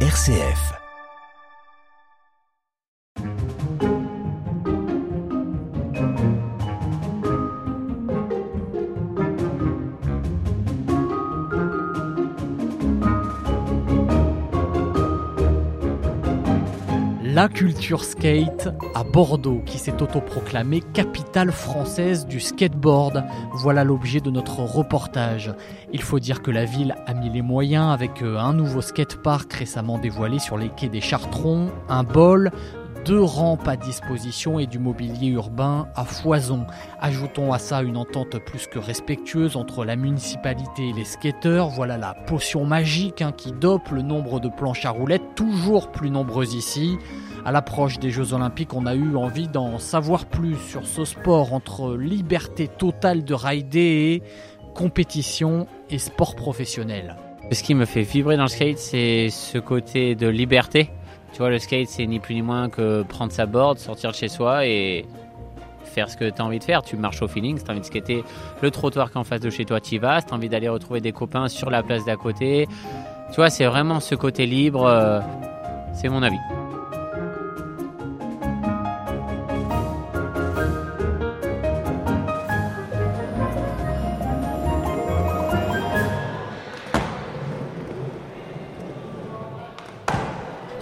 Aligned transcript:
RCF. 0.00 0.85
La 17.36 17.48
culture 17.48 18.02
skate 18.02 18.70
à 18.94 19.04
Bordeaux, 19.04 19.60
qui 19.66 19.76
s'est 19.76 20.02
autoproclamée 20.02 20.80
capitale 20.94 21.52
française 21.52 22.26
du 22.26 22.40
skateboard. 22.40 23.24
Voilà 23.52 23.84
l'objet 23.84 24.22
de 24.22 24.30
notre 24.30 24.60
reportage. 24.60 25.52
Il 25.92 26.00
faut 26.00 26.18
dire 26.18 26.40
que 26.40 26.50
la 26.50 26.64
ville 26.64 26.94
a 27.04 27.12
mis 27.12 27.28
les 27.28 27.42
moyens 27.42 27.92
avec 27.92 28.22
euh, 28.22 28.38
un 28.38 28.54
nouveau 28.54 28.80
skatepark 28.80 29.52
récemment 29.52 29.98
dévoilé 29.98 30.38
sur 30.38 30.56
les 30.56 30.70
quais 30.70 30.88
des 30.88 31.02
Chartrons, 31.02 31.68
un 31.90 32.04
bol, 32.04 32.52
deux 33.06 33.22
rampes 33.22 33.68
à 33.68 33.76
disposition 33.76 34.58
et 34.58 34.66
du 34.66 34.80
mobilier 34.80 35.28
urbain 35.28 35.86
à 35.94 36.04
foison. 36.04 36.66
Ajoutons 37.00 37.52
à 37.52 37.58
ça 37.60 37.82
une 37.82 37.96
entente 37.96 38.38
plus 38.40 38.66
que 38.66 38.80
respectueuse 38.80 39.56
entre 39.56 39.84
la 39.84 39.94
municipalité 39.94 40.88
et 40.88 40.92
les 40.92 41.04
skateurs. 41.04 41.68
Voilà 41.68 41.98
la 41.98 42.14
potion 42.14 42.64
magique 42.64 43.22
hein, 43.22 43.30
qui 43.30 43.52
dope 43.52 43.90
le 43.90 44.02
nombre 44.02 44.40
de 44.40 44.48
planches 44.48 44.84
à 44.84 44.90
roulettes, 44.90 45.36
toujours 45.36 45.92
plus 45.92 46.10
nombreuses 46.10 46.54
ici. 46.54 46.96
À 47.44 47.52
l'approche 47.52 48.00
des 48.00 48.10
Jeux 48.10 48.32
Olympiques, 48.32 48.74
on 48.74 48.86
a 48.86 48.96
eu 48.96 49.14
envie 49.14 49.46
d'en 49.46 49.78
savoir 49.78 50.26
plus 50.26 50.56
sur 50.56 50.84
ce 50.84 51.04
sport 51.04 51.52
entre 51.52 51.96
liberté 51.96 52.66
totale 52.66 53.22
de 53.22 53.34
rider 53.34 53.78
et 54.14 54.22
compétition 54.74 55.68
et 55.90 55.98
sport 55.98 56.34
professionnel. 56.34 57.14
Ce 57.52 57.62
qui 57.62 57.76
me 57.76 57.84
fait 57.84 58.02
vibrer 58.02 58.36
dans 58.36 58.42
le 58.42 58.48
skate, 58.48 58.78
c'est 58.78 59.28
ce 59.30 59.58
côté 59.58 60.16
de 60.16 60.26
liberté. 60.26 60.90
Tu 61.36 61.42
vois, 61.42 61.50
le 61.50 61.58
skate, 61.58 61.90
c'est 61.90 62.06
ni 62.06 62.18
plus 62.18 62.34
ni 62.34 62.40
moins 62.40 62.70
que 62.70 63.02
prendre 63.02 63.30
sa 63.30 63.44
board, 63.44 63.78
sortir 63.78 64.10
de 64.12 64.16
chez 64.16 64.28
soi 64.28 64.64
et 64.64 65.04
faire 65.84 66.08
ce 66.08 66.16
que 66.16 66.30
tu 66.30 66.40
as 66.40 66.42
envie 66.46 66.58
de 66.58 66.64
faire. 66.64 66.80
Tu 66.82 66.96
marches 66.96 67.20
au 67.20 67.28
feeling, 67.28 67.58
si 67.58 67.62
tu 67.64 67.68
as 67.68 67.74
envie 67.74 67.82
de 67.82 67.84
skater 67.84 68.24
le 68.62 68.70
trottoir 68.70 69.10
qui 69.10 69.18
est 69.18 69.20
en 69.20 69.24
face 69.24 69.42
de 69.42 69.50
chez 69.50 69.66
toi, 69.66 69.78
tu 69.78 69.98
vas. 69.98 70.20
Si 70.22 70.28
tu 70.28 70.32
as 70.32 70.36
envie 70.38 70.48
d'aller 70.48 70.70
retrouver 70.70 71.02
des 71.02 71.12
copains 71.12 71.48
sur 71.48 71.68
la 71.68 71.82
place 71.82 72.06
d'à 72.06 72.16
côté. 72.16 72.66
Tu 73.32 73.36
vois, 73.36 73.50
c'est 73.50 73.66
vraiment 73.66 74.00
ce 74.00 74.14
côté 74.14 74.46
libre. 74.46 74.86
euh, 74.86 75.20
c'est 75.92 76.08
mon 76.08 76.22
avis. 76.22 76.38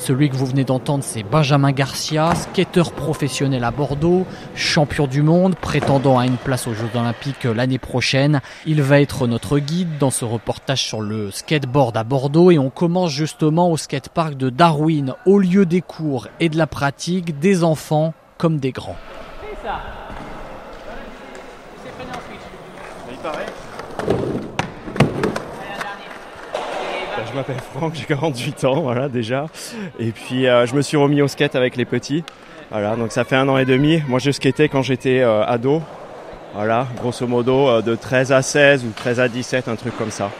Celui 0.05 0.28
que 0.28 0.36
vous 0.36 0.44
venez 0.44 0.64
d'entendre, 0.64 1.02
c'est 1.02 1.22
Benjamin 1.22 1.72
Garcia, 1.72 2.34
skateur 2.34 2.92
professionnel 2.92 3.64
à 3.64 3.70
Bordeaux, 3.70 4.27
champion 4.55 5.06
du 5.06 5.22
monde, 5.22 5.56
prétendant 5.56 6.19
à 6.19 6.27
une 6.27 6.36
place 6.36 6.66
aux 6.66 6.74
Jeux 6.74 6.91
Olympiques 6.94 7.44
l'année 7.44 7.78
prochaine. 7.78 8.42
Il 8.66 8.83
va 8.83 9.00
être 9.00 9.27
notre 9.27 9.58
guide 9.58 9.96
dans 9.98 10.11
ce 10.11 10.27
reportage 10.27 10.83
sur 10.83 11.00
le 11.00 11.30
skateboard 11.30 11.96
à 11.96 12.05
Bordeaux 12.05 12.50
et 12.50 12.58
on 12.58 12.69
commence 12.69 13.12
justement 13.12 13.70
au 13.70 13.78
skatepark 13.78 14.34
de 14.34 14.50
Darwin, 14.50 15.14
au 15.24 15.38
lieu 15.38 15.64
des 15.64 15.80
cours 15.80 16.28
et 16.39 16.50
de 16.50 16.58
la 16.58 16.66
pratique 16.66 17.39
des 17.39 17.64
enfants 17.64 18.12
comme 18.36 18.58
des 18.58 18.72
grands. 18.72 18.98
Il 23.11 23.16
paraît. 23.22 23.46
Je 27.34 27.38
m'appelle 27.40 27.56
Franck, 27.74 27.94
j'ai 27.96 28.04
48 28.04 28.64
ans, 28.64 28.82
voilà 28.82 29.08
déjà. 29.08 29.46
Et 29.98 30.12
puis 30.12 30.46
euh, 30.46 30.66
je 30.66 30.74
me 30.77 30.82
suis 30.82 30.96
remis 30.96 31.20
au 31.20 31.27
skate 31.27 31.56
avec 31.56 31.74
les 31.74 31.84
petits. 31.84 32.22
Voilà, 32.70 32.94
donc 32.94 33.10
ça 33.10 33.24
fait 33.24 33.34
un 33.34 33.48
an 33.48 33.58
et 33.58 33.64
demi. 33.64 34.00
Moi 34.06 34.20
je 34.20 34.30
skatais 34.30 34.68
quand 34.68 34.82
j'étais 34.82 35.18
euh, 35.18 35.45
ado. 35.45 35.83
Voilà, 36.55 36.86
grosso 36.96 37.27
modo 37.27 37.68
euh, 37.68 37.83
de 37.83 37.96
13 37.96 38.30
à 38.30 38.40
16 38.40 38.84
ou 38.84 38.92
13 38.95 39.18
à 39.18 39.27
17, 39.27 39.67
un 39.67 39.74
truc 39.74 39.98
comme 39.98 40.12
ça. 40.12 40.30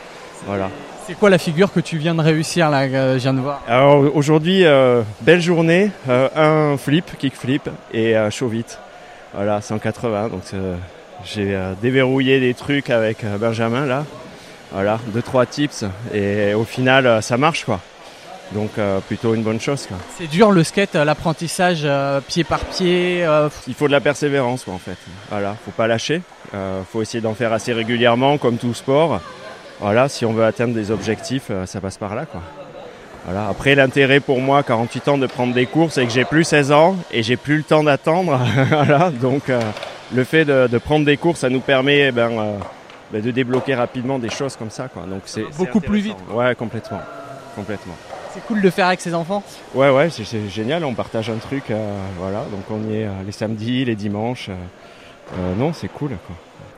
Voilà. 0.47 0.71
C'est 1.09 1.19
quoi 1.19 1.31
la 1.31 1.38
figure 1.38 1.72
que 1.72 1.81
tu 1.81 1.99
viens 1.99 2.15
de 2.15 2.21
réussir 2.21 2.71
là, 2.71 2.87
que 2.87 3.15
je 3.15 3.22
viens 3.22 3.34
de 3.34 3.41
voir? 3.41 3.61
Alors 3.66 3.99
aujourd'hui, 4.15 4.65
belle 5.22 5.41
journée, 5.41 5.91
un 6.09 6.76
flip, 6.76 7.19
kick 7.19 7.34
flip 7.34 7.69
et 7.93 8.15
show 8.31 8.47
vite. 8.47 8.78
Voilà, 9.34 9.61
180. 9.61 10.28
Donc 10.28 10.43
j'ai 11.25 11.59
déverrouillé 11.82 12.38
des 12.38 12.55
trucs 12.55 12.88
avec 12.88 13.25
Benjamin 13.41 13.84
là. 13.84 14.05
Voilà, 14.72 14.98
deux 15.08 15.22
trois 15.22 15.47
tips 15.47 15.84
et 16.12 16.52
au 16.54 16.64
final 16.64 17.06
euh, 17.06 17.20
ça 17.20 17.36
marche 17.36 17.64
quoi. 17.64 17.80
Donc 18.52 18.70
euh, 18.78 18.98
plutôt 19.00 19.34
une 19.34 19.42
bonne 19.42 19.60
chose 19.60 19.86
quoi. 19.86 19.97
C'est 20.19 20.26
dur 20.26 20.50
le 20.50 20.64
skate, 20.64 20.97
euh, 20.97 21.04
l'apprentissage 21.04 21.82
euh, 21.84 22.20
pied 22.20 22.44
par 22.44 22.60
pied. 22.60 23.25
euh, 23.25 23.48
Il 23.69 23.75
faut 23.75 23.86
de 23.86 23.92
la 23.92 24.00
persévérance 24.00 24.64
quoi 24.64 24.75
en 24.75 24.78
fait. 24.78 24.97
Voilà, 25.30 25.56
faut 25.64 25.70
pas 25.70 25.86
lâcher. 25.86 26.22
Euh, 26.54 26.82
faut 26.92 27.02
essayer 27.02 27.20
d'en 27.20 27.34
faire 27.34 27.52
assez 27.52 27.72
régulièrement 27.72 28.36
comme 28.38 28.56
tout 28.58 28.75
sport. 28.75 29.20
Voilà, 29.80 30.08
si 30.08 30.25
on 30.25 30.32
veut 30.32 30.44
atteindre 30.44 30.75
des 30.75 30.91
objectifs, 30.91 31.46
euh, 31.50 31.66
ça 31.66 31.81
passe 31.81 31.96
par 31.96 32.14
là 32.14 32.26
quoi. 32.26 32.41
Voilà. 33.26 33.48
Après, 33.48 33.75
l'intérêt 33.75 34.20
pour 34.20 34.41
moi, 34.41 34.62
48 34.62 35.08
ans, 35.08 35.16
de 35.19 35.26
prendre 35.26 35.54
des 35.54 35.64
cours, 35.64 35.91
c'est 35.91 36.04
que 36.04 36.12
j'ai 36.12 36.25
plus 36.26 36.44
16 36.44 36.72
ans 36.72 36.94
et 37.10 37.22
j'ai 37.22 37.36
plus 37.38 37.56
le 37.56 37.62
temps 37.62 37.82
d'attendre. 37.82 38.38
voilà. 38.69 39.10
Donc, 39.10 39.48
euh, 39.48 39.60
le 40.14 40.25
fait 40.25 40.44
de, 40.44 40.66
de 40.66 40.78
prendre 40.78 41.06
des 41.06 41.16
cours, 41.16 41.38
ça 41.38 41.48
nous 41.48 41.60
permet 41.60 42.08
eh 42.08 42.12
ben, 42.12 42.31
ben, 43.14 43.22
de 43.22 43.30
débloquer 43.30 43.76
rapidement 43.76 44.19
des 44.19 44.28
choses 44.28 44.56
comme 44.56 44.70
ça. 44.70 44.88
Quoi. 44.88 45.04
Donc, 45.04 45.22
c'est 45.26 45.44
Beaucoup 45.56 45.78
plus 45.80 46.10
intéressant. 46.10 46.34
Ouais, 46.36 46.54
complètement. 46.56 47.00
Complètement. 47.54 47.94
C'est 48.32 48.44
cool 48.47 48.60
de 48.60 48.69
faire 48.70 48.88
avec 48.88 49.00
ses 49.00 49.14
enfants. 49.14 49.44
Ouais, 49.76 49.88
ouais, 49.91 50.10
c'est- 50.10 50.48
génial. 50.48 50.84
On 50.84 50.92
partage 50.94 51.30
un 51.30 51.36
truc. 51.36 51.70
euh, 51.70 51.97
voilà. 52.19 52.41
Donc, 52.50 52.64
on 52.70 52.91
y 52.91 52.97
est 52.97 53.04
euh, 53.06 53.10
les 53.25 53.30
samedis, 53.30 53.84
les 53.84 53.94
dimanches. 53.94 54.48
euh, 54.50 55.54
non, 55.56 55.72
c'est 55.72 55.86
cool. 55.86 56.10
Quoi. 56.26 56.34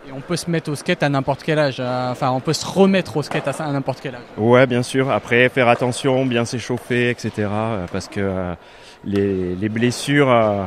Et 0.07 0.13
on 0.13 0.21
peut 0.21 0.37
se 0.37 0.51
mettre 0.51 0.71
au 0.71 0.75
skate 0.77 1.03
à 1.03 1.09
n'importe 1.09 1.43
quel 1.43 1.59
âge. 1.59 1.81
Enfin, 1.81 2.31
on 2.31 2.41
peut 2.41 2.53
se 2.53 2.67
remettre 2.67 3.17
au 3.17 3.23
skate 3.23 3.49
à, 3.49 3.53
à 3.65 3.73
n'importe 3.73 4.01
quel 4.03 4.15
âge. 4.17 4.21
Ouais, 4.37 4.67
bien 4.67 4.83
sûr. 4.83 5.11
Après, 5.11 5.49
faire 5.49 5.69
attention, 5.69 6.27
bien 6.27 6.45
s'échauffer, 6.45 7.09
etc. 7.09 7.49
Parce 7.91 8.07
que 8.09 8.21
euh, 8.21 8.55
les, 9.05 9.55
les 9.57 9.69
blessures 9.71 10.31
euh, 10.31 10.63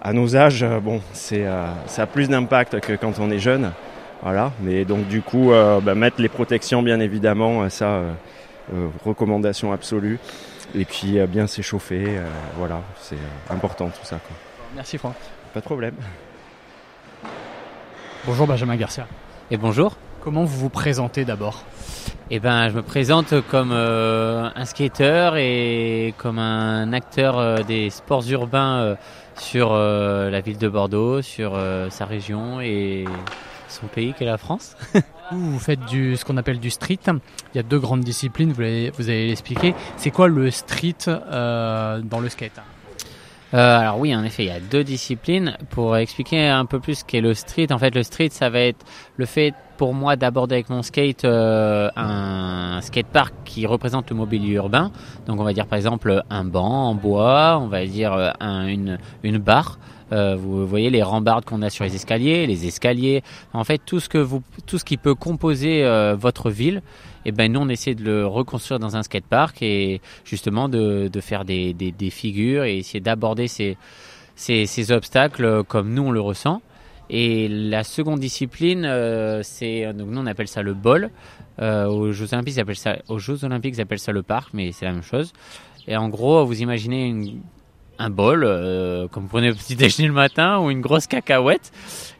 à 0.00 0.12
nos 0.12 0.36
âges, 0.36 0.64
bon, 0.80 1.00
c'est 1.12 1.44
ça 1.86 2.02
a 2.02 2.06
plus 2.06 2.28
d'impact 2.28 2.78
que 2.80 2.92
quand 2.94 3.18
on 3.18 3.30
est 3.32 3.38
jeune. 3.40 3.72
Voilà. 4.22 4.52
Mais 4.60 4.84
donc 4.84 5.06
du 5.08 5.22
coup, 5.22 5.52
euh, 5.52 5.80
bah, 5.80 5.94
mettre 5.94 6.20
les 6.20 6.28
protections, 6.28 6.82
bien 6.82 7.00
évidemment, 7.00 7.68
ça, 7.68 7.86
euh, 7.86 8.12
euh, 8.72 8.88
recommandation 9.04 9.72
absolue. 9.72 10.18
Et 10.74 10.84
puis 10.84 11.18
euh, 11.18 11.26
bien 11.26 11.46
s'échauffer, 11.46 12.04
euh, 12.06 12.26
voilà, 12.56 12.80
c'est 12.98 13.16
euh, 13.16 13.54
important 13.54 13.86
tout 13.86 14.04
ça. 14.04 14.16
Quoi. 14.16 14.36
Merci 14.74 14.98
Franck. 14.98 15.14
Pas 15.52 15.60
de 15.60 15.64
problème. 15.64 15.94
Bonjour 18.26 18.46
Benjamin 18.46 18.76
Garcia. 18.76 19.06
Et 19.50 19.56
bonjour. 19.56 19.96
Comment 20.22 20.44
vous 20.44 20.58
vous 20.58 20.70
présentez 20.70 21.26
d'abord? 21.26 21.64
Eh 22.30 22.40
ben, 22.40 22.70
je 22.70 22.74
me 22.74 22.82
présente 22.82 23.34
comme 23.50 23.72
euh, 23.72 24.48
un 24.56 24.64
skateur 24.64 25.36
et 25.36 26.14
comme 26.16 26.38
un 26.38 26.94
acteur 26.94 27.38
euh, 27.38 27.58
des 27.58 27.90
sports 27.90 28.26
urbains 28.30 28.78
euh, 28.78 28.94
sur 29.36 29.72
euh, 29.72 30.30
la 30.30 30.40
ville 30.40 30.56
de 30.56 30.68
Bordeaux, 30.68 31.20
sur 31.20 31.52
euh, 31.54 31.90
sa 31.90 32.06
région 32.06 32.62
et 32.62 33.04
son 33.68 33.86
pays 33.86 34.14
qu'est 34.14 34.24
la 34.24 34.38
France. 34.38 34.76
Vous, 35.32 35.58
faites 35.58 35.80
du, 35.86 36.16
ce 36.16 36.24
qu'on 36.24 36.36
appelle 36.36 36.60
du 36.60 36.70
street. 36.70 36.98
Il 37.06 37.56
y 37.56 37.58
a 37.58 37.62
deux 37.62 37.78
grandes 37.78 38.02
disciplines, 38.02 38.52
vous, 38.52 38.60
l'avez- 38.60 38.90
vous 38.90 39.08
allez 39.08 39.26
l'expliquer. 39.28 39.74
C'est 39.96 40.10
quoi 40.10 40.28
le 40.28 40.50
street 40.50 40.94
euh, 41.08 42.00
dans 42.02 42.20
le 42.20 42.28
skate? 42.28 42.60
Euh, 43.54 43.78
alors 43.78 43.98
oui, 44.00 44.14
en 44.14 44.22
effet, 44.24 44.44
il 44.44 44.48
y 44.48 44.52
a 44.52 44.60
deux 44.60 44.84
disciplines. 44.84 45.56
Pour 45.70 45.96
expliquer 45.96 46.48
un 46.48 46.66
peu 46.66 46.78
plus 46.80 46.96
ce 46.96 47.04
qu'est 47.04 47.20
le 47.20 47.34
street, 47.34 47.68
en 47.72 47.78
fait, 47.78 47.94
le 47.94 48.02
street, 48.02 48.28
ça 48.32 48.50
va 48.50 48.60
être 48.60 48.84
le 49.16 49.26
fait 49.26 49.54
pour 49.76 49.94
moi 49.94 50.14
d'aborder 50.16 50.56
avec 50.56 50.68
mon 50.70 50.82
skate 50.82 51.24
euh, 51.24 51.88
un 51.96 52.80
skatepark 52.82 53.32
qui 53.44 53.66
représente 53.66 54.10
le 54.10 54.16
mobilier 54.16 54.52
urbain. 54.54 54.92
Donc 55.26 55.40
on 55.40 55.44
va 55.44 55.52
dire 55.52 55.66
par 55.66 55.76
exemple 55.76 56.22
un 56.30 56.44
banc 56.44 56.88
en 56.90 56.94
bois, 56.94 57.58
on 57.60 57.66
va 57.68 57.84
dire 57.86 58.12
euh, 58.12 58.30
un- 58.40 58.66
une, 58.66 58.98
une 59.22 59.38
barre. 59.38 59.78
Euh, 60.12 60.36
vous 60.36 60.66
voyez 60.66 60.90
les 60.90 61.02
rambardes 61.02 61.44
qu'on 61.44 61.62
a 61.62 61.70
sur 61.70 61.84
les 61.84 61.94
escaliers, 61.94 62.46
les 62.46 62.66
escaliers. 62.66 63.22
En 63.52 63.64
fait, 63.64 63.80
tout 63.84 64.00
ce 64.00 64.08
que 64.08 64.18
vous, 64.18 64.42
tout 64.66 64.78
ce 64.78 64.84
qui 64.84 64.96
peut 64.96 65.14
composer 65.14 65.84
euh, 65.84 66.14
votre 66.14 66.50
ville, 66.50 66.82
et 67.24 67.32
ben 67.32 67.50
nous 67.50 67.60
on 67.60 67.68
essaie 67.68 67.94
de 67.94 68.04
le 68.04 68.26
reconstruire 68.26 68.78
dans 68.78 68.96
un 68.96 69.02
skatepark 69.02 69.62
et 69.62 70.00
justement 70.24 70.68
de, 70.68 71.08
de 71.08 71.20
faire 71.20 71.44
des, 71.44 71.72
des, 71.72 71.90
des 71.90 72.10
figures 72.10 72.64
et 72.64 72.78
essayer 72.78 73.00
d'aborder 73.00 73.48
ces, 73.48 73.78
ces, 74.36 74.66
ces 74.66 74.92
obstacles 74.92 75.64
comme 75.64 75.94
nous 75.94 76.02
on 76.02 76.10
le 76.10 76.20
ressent. 76.20 76.60
Et 77.10 77.48
la 77.48 77.84
seconde 77.84 78.20
discipline, 78.20 78.84
euh, 78.84 79.40
c'est 79.42 79.92
donc 79.92 80.08
nous 80.10 80.20
on 80.20 80.26
appelle 80.26 80.48
ça 80.48 80.62
le 80.62 80.74
bol. 80.74 81.10
Aux 81.60 82.10
Jeux 82.10 82.32
Olympiques, 82.32 82.56
ils 82.56 82.60
appellent 82.60 82.76
ça 82.76 82.96
aux 83.08 83.18
Jeux 83.18 83.44
Olympiques, 83.44 83.74
ils 83.76 83.80
appellent 83.80 84.00
ça 84.00 84.10
le 84.10 84.22
parc, 84.24 84.52
mais 84.54 84.72
c'est 84.72 84.86
la 84.86 84.92
même 84.92 85.04
chose. 85.04 85.32
Et 85.86 85.96
en 85.96 86.08
gros, 86.08 86.44
vous 86.44 86.62
imaginez 86.62 87.06
une, 87.06 87.42
un 87.98 88.10
bol, 88.10 88.44
euh, 88.44 89.08
comme 89.08 89.24
vous 89.24 89.28
prenez 89.28 89.48
le 89.48 89.54
petit 89.54 89.76
déjeuner 89.76 90.08
le 90.08 90.14
matin, 90.14 90.58
ou 90.58 90.70
une 90.70 90.80
grosse 90.80 91.06
cacahuète. 91.06 91.72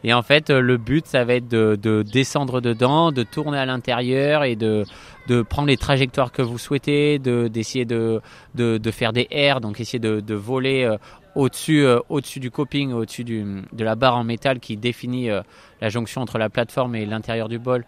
Et 0.05 0.13
en 0.13 0.23
fait, 0.23 0.51
euh, 0.51 0.61
le 0.61 0.77
but, 0.77 1.07
ça 1.07 1.25
va 1.25 1.35
être 1.35 1.49
de, 1.49 1.79
de 1.81 2.03
descendre 2.03 2.61
dedans, 2.61 3.13
de 3.13 3.23
tourner 3.23 3.59
à 3.59 3.67
l'intérieur 3.67 4.45
et 4.45 4.57
de 4.57 4.85
prendre 5.49 5.69
les 5.69 5.77
trajectoires 5.77 6.33
que 6.33 6.43
vous 6.43 6.59
souhaitez, 6.59 7.19
de 7.19 7.49
d'essayer 7.49 7.85
de, 7.85 8.21
de, 8.55 8.79
de 8.79 8.91
faire 8.91 9.13
des 9.13 9.27
airs, 9.31 9.61
donc 9.61 9.81
essayer 9.81 9.99
de, 9.99 10.21
de 10.21 10.35
voler 10.35 10.85
euh, 10.85 10.97
au-dessus 11.35 11.85
au-dessus 12.09 12.39
du 12.39 12.51
coping, 12.51 12.93
au-dessus 12.93 13.25
de 13.25 13.85
la 13.85 13.97
barre 13.97 14.17
en 14.17 14.25
métal 14.25 14.61
qui 14.61 14.77
définit 14.77 15.29
la 15.81 15.89
jonction 15.89 16.21
entre 16.21 16.39
la 16.39 16.49
plateforme 16.49 16.95
et 16.95 17.07
l'intérieur 17.07 17.49
du 17.49 17.59
bol. 17.59 17.85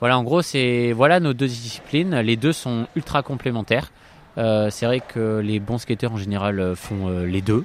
Voilà, 0.00 0.18
en 0.18 0.24
gros, 0.24 0.40
c'est 0.40 0.92
voilà 0.92 1.20
nos 1.20 1.34
deux 1.34 1.46
disciplines. 1.46 2.18
Les 2.20 2.36
deux 2.36 2.52
sont 2.52 2.86
ultra 2.96 3.22
complémentaires. 3.22 3.92
Euh, 4.38 4.70
c'est 4.70 4.86
vrai 4.86 5.00
que 5.00 5.38
les 5.38 5.60
bons 5.60 5.78
skateurs 5.78 6.12
en 6.12 6.16
général 6.16 6.58
euh, 6.58 6.74
font 6.74 7.08
euh, 7.08 7.26
les 7.26 7.42
deux. 7.42 7.64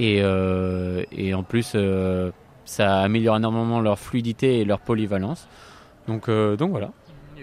Et, 0.00 0.18
et 1.10 1.34
en 1.34 1.42
plus, 1.42 1.76
ça 2.64 3.00
améliore 3.00 3.36
énormément 3.36 3.80
leur 3.80 3.98
fluidité 3.98 4.60
et 4.60 4.64
leur 4.64 4.78
polyvalence. 4.78 5.48
Donc, 6.06 6.30
donc 6.30 6.70
voilà. 6.70 6.90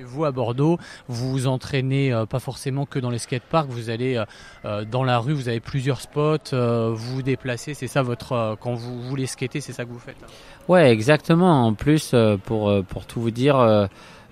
Vous, 0.04 0.24
à 0.24 0.32
Bordeaux, 0.32 0.78
vous 1.08 1.32
vous 1.32 1.48
entraînez 1.48 2.14
euh, 2.14 2.26
pas 2.26 2.40
forcément 2.40 2.86
que 2.86 3.00
dans 3.00 3.10
les 3.10 3.18
skateparks, 3.18 3.70
vous 3.70 3.90
allez 3.90 4.24
euh, 4.66 4.86
dans 4.86 5.04
la 5.04 5.20
rue, 5.20 5.34
vous 5.34 5.50
avez 5.50 5.60
plusieurs 5.60 6.02
spots, 6.02 6.54
euh, 6.54 6.92
vous 6.94 7.16
vous 7.16 7.22
déplacez, 7.22 7.74
c'est 7.74 7.88
ça 7.88 8.02
votre. 8.02 8.58
quand 8.62 8.74
vous 8.74 9.02
voulez 9.02 9.26
skater, 9.26 9.62
c'est 9.62 9.74
ça 9.74 9.84
que 9.84 9.90
vous 9.90 10.00
faites 10.00 10.18
hein? 10.24 10.28
Ouais, 10.68 10.92
exactement. 10.92 11.66
En 11.66 11.74
plus, 11.74 12.16
pour, 12.46 12.84
pour 12.86 13.06
tout 13.06 13.20
vous 13.22 13.32
dire, 13.32 13.88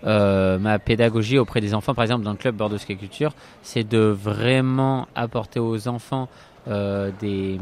euh, 0.06 0.60
ma 0.60 0.80
pédagogie 0.80 1.38
auprès 1.38 1.62
des 1.62 1.74
enfants, 1.74 1.94
par 1.94 2.04
exemple 2.04 2.24
dans 2.24 2.32
le 2.32 2.38
club 2.38 2.56
Bordeaux 2.56 2.78
Skate 2.78 3.00
Culture, 3.00 3.34
c'est 3.62 3.88
de 3.88 4.00
vraiment 4.00 5.08
apporter 5.16 5.60
aux 5.60 5.88
enfants 5.88 6.28
euh, 6.68 7.12
des, 7.22 7.58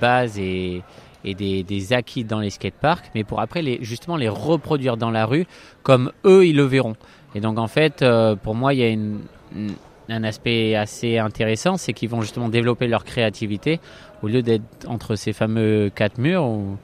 bases 0.00 0.38
et, 0.38 0.82
des, 1.24 1.92
acquis 1.92 2.24
dans 2.24 2.40
les 2.40 2.50
skateparks, 2.50 3.10
mais 3.14 3.24
pour 3.24 3.40
après 3.40 3.78
justement 3.80 4.16
les 4.16 4.28
reproduire 4.28 4.96
dans 4.96 5.10
la 5.10 5.24
rue 5.24 5.46
comme 5.82 6.12
eux 6.26 6.46
ils 6.46 6.56
le 6.56 6.64
verront. 6.64 6.96
Et 7.34 7.40
donc 7.40 7.58
en 7.58 7.66
fait, 7.66 8.02
euh, 8.02 8.36
pour 8.36 8.54
moi, 8.54 8.74
il 8.74 8.80
y 8.80 8.84
a 8.84 10.14
un 10.14 10.24
aspect 10.24 10.74
assez 10.74 11.18
intéressant, 11.18 11.76
c'est 11.76 11.92
qu'ils 11.92 12.08
vont 12.08 12.20
justement 12.20 12.48
développer 12.48 12.88
leur 12.88 13.04
créativité 13.04 13.80
au 14.22 14.28
lieu 14.28 14.42
d'être 14.42 14.64
entre 14.86 15.14
ces 15.14 15.32
fameux 15.32 15.90
quatre 15.94 16.18
murs 16.18 16.44
où 16.44 16.76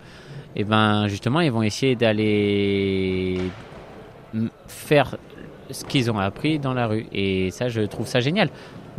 et 0.56 0.62
ben 0.62 1.08
justement 1.08 1.40
ils 1.40 1.50
vont 1.50 1.62
essayer 1.62 1.96
d'aller 1.96 3.40
faire 4.66 5.16
ce 5.70 5.84
qu'ils 5.84 6.10
ont 6.10 6.18
appris 6.18 6.58
dans 6.58 6.74
la 6.74 6.86
rue. 6.86 7.06
Et 7.12 7.50
ça 7.50 7.68
je 7.68 7.80
trouve 7.82 8.06
ça 8.06 8.20
génial. 8.20 8.50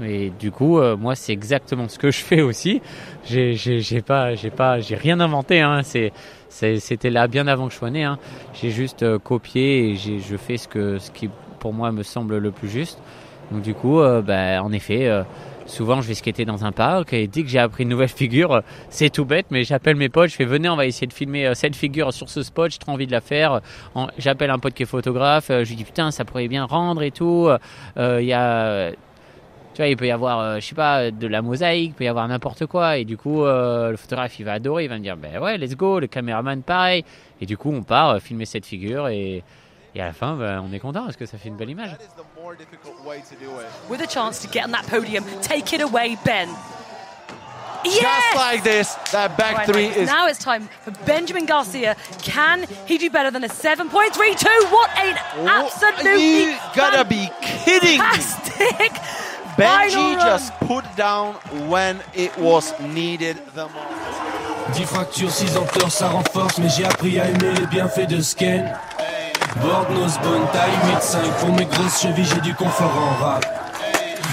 Et 0.04 0.32
du 0.40 0.52
coup 0.52 0.80
euh, 0.80 0.98
moi 0.98 1.16
c'est 1.16 1.32
exactement 1.32 1.88
ce 1.88 1.98
que 1.98 2.12
je 2.12 2.20
fais 2.20 2.42
aussi. 2.42 2.82
J'ai 3.26 4.02
pas 4.06 4.36
j'ai 4.36 4.50
pas 4.50 4.80
j'ai 4.80 4.96
rien 4.96 5.20
inventé 5.20 5.62
hein. 5.62 5.82
C'était 6.50 7.10
là 7.10 7.28
bien 7.28 7.48
avant 7.48 7.68
que 7.68 7.74
je 7.74 7.78
sois 7.78 7.92
né 7.92 8.04
hein. 8.04 8.18
j'ai 8.54 8.72
juste 8.72 9.04
euh, 9.04 9.20
copié 9.20 9.90
et 9.90 9.96
je 9.96 10.38
fais 10.38 10.58
ce 10.58 10.68
que 10.68 11.00
ce 11.00 11.12
qui 11.12 11.30
pour 11.60 11.74
moi 11.74 11.92
me 11.92 12.04
semble 12.04 12.38
le 12.38 12.52
plus 12.52 12.70
juste. 12.70 13.00
Donc 13.52 13.62
du 13.62 13.74
coup 13.74 14.00
euh, 14.00 14.22
ben, 14.22 14.62
en 14.62 14.72
effet 14.72 15.10
souvent 15.66 16.02
je 16.02 16.08
vais 16.08 16.14
skater 16.14 16.46
dans 16.46 16.66
un 16.66 16.72
parc 16.72 17.14
et 17.14 17.28
dès 17.28 17.44
que 17.44 17.50
j'ai 17.50 17.60
appris 17.60 17.84
une 17.84 17.90
nouvelle 17.90 18.10
figure 18.24 18.62
c'est 18.90 19.10
tout 19.10 19.26
bête, 19.26 19.48
mais 19.50 19.64
j'appelle 19.64 19.96
mes 19.96 20.10
potes, 20.10 20.30
je 20.30 20.36
fais 20.36 20.46
venez, 20.46 20.70
on 20.70 20.76
va 20.76 20.86
essayer 20.86 21.08
de 21.08 21.14
filmer 21.14 21.48
euh, 21.48 21.54
cette 21.54 21.76
figure 21.76 22.14
sur 22.14 22.30
ce 22.30 22.44
spot, 22.44 22.72
j'ai 22.72 22.78
trop 22.78 22.92
envie 22.92 23.08
de 23.08 23.12
la 23.12 23.22
faire. 23.22 23.62
J'appelle 24.18 24.50
un 24.50 24.60
pote 24.60 24.74
qui 24.74 24.84
est 24.84 24.88
photographe, 24.88 25.50
euh, 25.50 25.64
je 25.64 25.70
lui 25.70 25.76
dis 25.76 25.84
putain, 25.84 26.12
ça 26.12 26.26
pourrait 26.26 26.48
bien 26.48 26.66
rendre 26.66 27.02
et 27.04 27.12
tout. 27.12 27.48
Euh, 27.98 28.22
Il 28.22 28.28
y 28.28 28.34
a, 28.34 28.92
peut 29.78 30.08
y 30.08 30.12
avoir, 30.12 30.60
je 30.60 30.66
sais 30.66 30.76
pas, 30.76 31.12
de 31.12 31.28
la 31.28 31.42
mosaïque, 31.42 31.92
il 31.92 31.94
peut 31.94 32.04
y 32.06 32.08
avoir 32.08 32.28
n'importe 32.28 32.66
quoi. 32.66 32.98
Et 32.98 33.06
du 33.06 33.18
coup, 33.18 33.44
le 33.44 33.96
photographe 33.98 34.40
il 34.40 34.46
va 34.46 34.54
adorer, 34.54 34.86
il 34.86 34.90
va 34.90 34.98
me 34.98 35.04
dire 35.04 35.18
ben 35.18 35.42
ouais, 35.42 35.58
let's 35.58 35.76
go. 35.76 36.00
Le 36.00 36.08
caméraman 36.08 36.62
pareil. 36.62 37.04
Et 37.42 37.46
du 37.46 37.58
coup, 37.58 37.72
on 37.74 37.84
part 37.84 38.22
filmer 38.22 38.46
cette 38.46 38.66
figure 38.66 39.10
et, 39.10 39.44
et 39.96 40.02
à 40.02 40.08
la 40.08 40.14
fin, 40.14 40.36
ben, 40.36 40.64
on 40.68 40.74
est 40.74 40.80
content 40.80 41.04
parce 41.06 41.16
que 41.16 41.26
ça 41.26 41.38
fait 41.38 41.48
une 41.50 41.56
belle 41.56 41.70
image. 41.70 41.96
With 43.90 44.02
a 44.02 44.08
chance 44.08 44.42
to 44.42 44.48
get 44.52 44.66
on 44.66 44.72
that 44.72 44.84
podium. 44.90 45.24
Take 45.42 45.74
it 45.74 45.82
away, 45.82 46.18
Ben. 46.26 46.50
Just 47.86 48.02
Yes! 48.02 48.36
like 48.36 48.64
this, 48.64 48.96
that 49.12 49.38
back 49.38 49.58
Right, 49.58 49.68
three 49.68 49.86
is 49.86 50.08
Now 50.08 50.28
it's 50.28 50.40
time 50.44 50.68
for 50.84 50.90
Benjamin 51.06 51.46
Garcia. 51.46 51.96
Can 52.24 52.66
he 52.88 52.98
do 52.98 53.12
better 53.12 53.30
than 53.30 53.44
a 53.44 53.48
7.32? 53.48 54.72
What 54.72 54.90
an 54.98 55.16
absolutely 55.48 56.46
You 56.46 56.56
gotta 56.76 57.06
be 57.06 57.30
kidding 57.44 57.92
me. 57.92 57.98
fantastic 58.00 58.92
Benji 59.58 60.16
just 60.16 60.52
put 60.62 60.84
down 60.98 61.36
when 61.70 62.02
it 62.16 62.36
was 62.38 62.74
needed 62.82 63.38
the 63.54 63.68
most. 63.68 64.78
10 64.78 64.86
fractures, 64.88 65.34
6 65.34 65.56
en 65.56 65.66
tort, 65.66 65.92
ça 65.92 66.10
renforce, 66.10 66.58
mais 66.58 66.68
j'ai 66.70 66.84
appris 66.86 67.20
à 67.20 67.30
aimer 67.30 67.54
les 67.54 67.68
bienfaits 67.68 68.08
de 68.08 68.20
Sken. 68.20 68.78
Board 69.62 69.90
nose 69.92 70.18
bonne 70.22 70.48
taille 70.52 70.72
8-5 71.00 71.18
pour 71.40 71.56
mes 71.56 71.66
grosses 71.66 72.02
chevilles, 72.02 72.26
j'ai 72.26 72.42
du 72.42 72.54
confort 72.56 72.92
en 72.98 73.24
rap. 73.24 73.46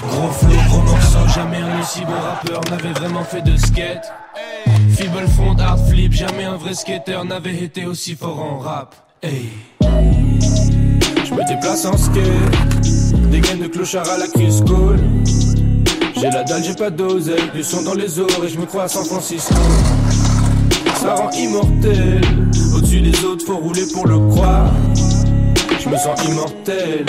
Gros 0.01 0.31
flow, 0.31 0.55
gros 0.67 0.81
morceau, 0.81 1.27
jamais 1.33 1.57
un 1.57 1.81
aussi 1.81 2.01
bon 2.01 2.11
rappeur 2.11 2.61
n'avait 2.69 2.93
vraiment 2.93 3.23
fait 3.23 3.41
de 3.41 3.55
skate. 3.55 4.11
Feeble 4.95 5.27
front, 5.29 5.55
hard 5.57 5.79
flip, 5.89 6.13
jamais 6.13 6.43
un 6.43 6.57
vrai 6.57 6.73
skater 6.73 7.23
n'avait 7.25 7.55
été 7.55 7.85
aussi 7.85 8.15
fort 8.15 8.39
en 8.39 8.59
rap. 8.59 8.95
Hey. 9.21 9.49
Je 9.81 11.33
me 11.33 11.47
déplace 11.47 11.85
en 11.85 11.97
skate, 11.97 13.31
des 13.31 13.39
de 13.39 13.67
clochard 13.67 14.09
à 14.09 14.17
la 14.17 14.27
Crisco. 14.27 14.93
J'ai 16.15 16.29
la 16.29 16.43
dalle, 16.43 16.63
j'ai 16.63 16.75
pas 16.75 16.89
d'oseille, 16.89 17.49
du 17.53 17.63
son 17.63 17.83
dans 17.83 17.95
les 17.95 18.19
oreilles, 18.19 18.51
je 18.53 18.59
me 18.59 18.65
crois 18.65 18.83
à 18.83 18.87
San 18.87 19.05
Francisco. 19.05 19.55
Ça 20.95 21.15
rend 21.15 21.31
immortel, 21.31 22.21
au-dessus 22.75 23.01
des 23.01 23.25
autres, 23.25 23.45
faut 23.45 23.57
rouler 23.57 23.83
pour 23.93 24.07
le 24.07 24.19
croire. 24.29 24.71
Je 25.83 25.89
me 25.89 25.97
sens 25.97 26.23
immortel, 26.23 27.05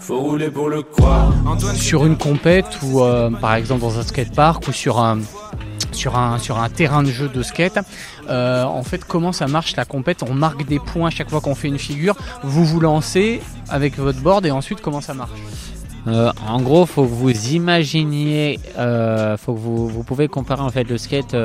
faut 0.00 0.18
rouler 0.18 0.50
pour 0.50 0.68
le 0.68 0.82
croire. 0.82 1.32
Antoine, 1.46 1.76
sur 1.76 2.04
une 2.04 2.18
compète 2.18 2.66
ou 2.82 3.02
euh, 3.02 3.30
par 3.30 3.54
exemple 3.54 3.82
dans 3.82 4.00
un 4.00 4.02
skatepark 4.02 4.66
ou 4.66 4.72
sur 4.72 4.98
un 4.98 5.20
sur 5.92 6.18
un 6.18 6.38
sur 6.38 6.58
un 6.58 6.68
terrain 6.68 7.04
de 7.04 7.10
jeu 7.10 7.28
de 7.28 7.40
skate. 7.44 7.78
Euh, 8.28 8.64
en 8.64 8.82
fait, 8.82 9.04
comment 9.04 9.30
ça 9.30 9.46
marche 9.46 9.76
la 9.76 9.84
compète? 9.84 10.24
On 10.28 10.34
marque 10.34 10.66
des 10.66 10.80
points 10.80 11.10
chaque 11.10 11.30
fois 11.30 11.40
qu'on 11.40 11.54
fait 11.54 11.68
une 11.68 11.78
figure. 11.78 12.16
Vous 12.42 12.64
vous 12.64 12.80
lancez 12.80 13.40
avec 13.68 13.96
votre 13.96 14.18
board 14.18 14.44
et 14.44 14.50
ensuite 14.50 14.80
comment 14.80 15.00
ça 15.00 15.14
marche? 15.14 15.30
Euh, 16.08 16.32
en 16.48 16.60
gros, 16.60 16.84
faut 16.84 17.04
que 17.04 17.10
vous 17.10 17.52
imaginiez, 17.52 18.58
euh, 18.76 19.36
faut 19.36 19.54
que 19.54 19.60
vous, 19.60 19.86
vous 19.86 20.02
pouvez 20.02 20.26
comparer 20.26 20.62
en 20.62 20.70
fait 20.70 20.82
le 20.82 20.98
skate. 20.98 21.36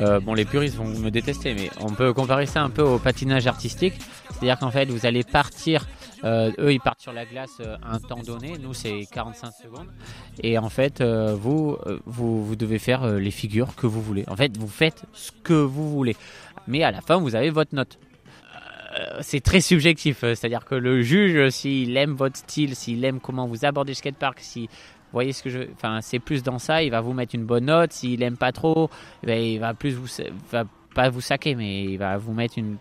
Euh, 0.00 0.20
bon, 0.20 0.34
les 0.34 0.44
puristes 0.44 0.76
vont 0.76 0.86
me 0.86 1.10
détester, 1.10 1.54
mais 1.54 1.70
on 1.80 1.92
peut 1.92 2.12
comparer 2.12 2.46
ça 2.46 2.62
un 2.62 2.70
peu 2.70 2.82
au 2.82 2.98
patinage 2.98 3.46
artistique. 3.46 3.94
C'est-à-dire 4.30 4.58
qu'en 4.58 4.70
fait, 4.70 4.88
vous 4.88 5.06
allez 5.06 5.24
partir. 5.24 5.86
euh, 6.24 6.50
eux, 6.58 6.72
ils 6.72 6.80
partent 6.80 7.00
sur 7.00 7.12
la 7.12 7.24
glace 7.24 7.58
euh, 7.60 7.76
un 7.82 7.98
temps 7.98 8.22
donné. 8.22 8.58
Nous, 8.58 8.74
c'est 8.74 9.06
45 9.12 9.50
secondes. 9.52 9.88
Et 10.42 10.58
en 10.58 10.68
fait, 10.68 11.02
vous, 11.02 11.76
vous, 12.06 12.44
vous 12.44 12.56
devez 12.56 12.78
faire 12.78 13.06
les 13.06 13.30
figures 13.30 13.74
que 13.74 13.86
vous 13.86 14.02
voulez. 14.02 14.24
En 14.28 14.36
fait, 14.36 14.56
vous 14.56 14.68
faites 14.68 15.02
ce 15.12 15.30
que 15.42 15.54
vous 15.54 15.90
voulez. 15.90 16.16
Mais 16.66 16.82
à 16.84 16.90
la 16.90 17.00
fin, 17.00 17.16
vous 17.16 17.34
avez 17.34 17.50
votre 17.50 17.74
note 17.74 17.98
c'est 19.20 19.40
très 19.40 19.60
subjectif. 19.60 20.20
C'est-à-dire 20.20 20.64
que 20.64 20.74
le 20.74 21.02
juge, 21.02 21.50
s'il 21.50 21.96
aime 21.96 22.14
votre 22.14 22.36
style, 22.36 22.74
s'il 22.74 23.04
aime 23.04 23.20
comment 23.20 23.46
vous 23.46 23.64
abordez 23.64 23.92
le 23.92 23.96
skatepark, 23.96 24.38
si 24.40 24.68
voyez 25.12 25.32
ce 25.32 25.42
que 25.42 25.50
je, 25.50 25.60
enfin, 25.74 26.00
c'est 26.02 26.18
plus 26.18 26.42
dans 26.42 26.58
ça, 26.58 26.82
il 26.82 26.90
va 26.90 27.00
vous 27.00 27.12
mettre 27.12 27.34
une 27.34 27.44
bonne 27.44 27.66
note. 27.66 27.92
S'il 27.92 28.22
aime 28.22 28.36
pas 28.36 28.52
trop, 28.52 28.90
ben, 29.22 29.42
il 29.42 29.58
va 29.58 29.74
plus 29.74 29.94
vous, 29.94 30.08
va 30.50 30.64
pas 30.94 31.10
vous 31.10 31.20
saquer, 31.20 31.54
mais 31.54 31.84
il 31.84 31.96
va 31.96 32.16
vous 32.16 32.32
mettre 32.32 32.58
une 32.58 32.76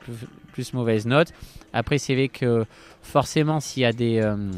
plus, 0.53 0.74
mauvaise 0.74 1.05
note. 1.05 1.34
Après, 1.74 2.00
c'est 2.00 2.15
vrai 2.15 2.29
que 2.29 2.65
forcément, 3.01 3.60
s'il 3.60 3.84
y 3.84 3.86
a 3.86 3.93
des 3.93 4.19
euh, 4.19 4.51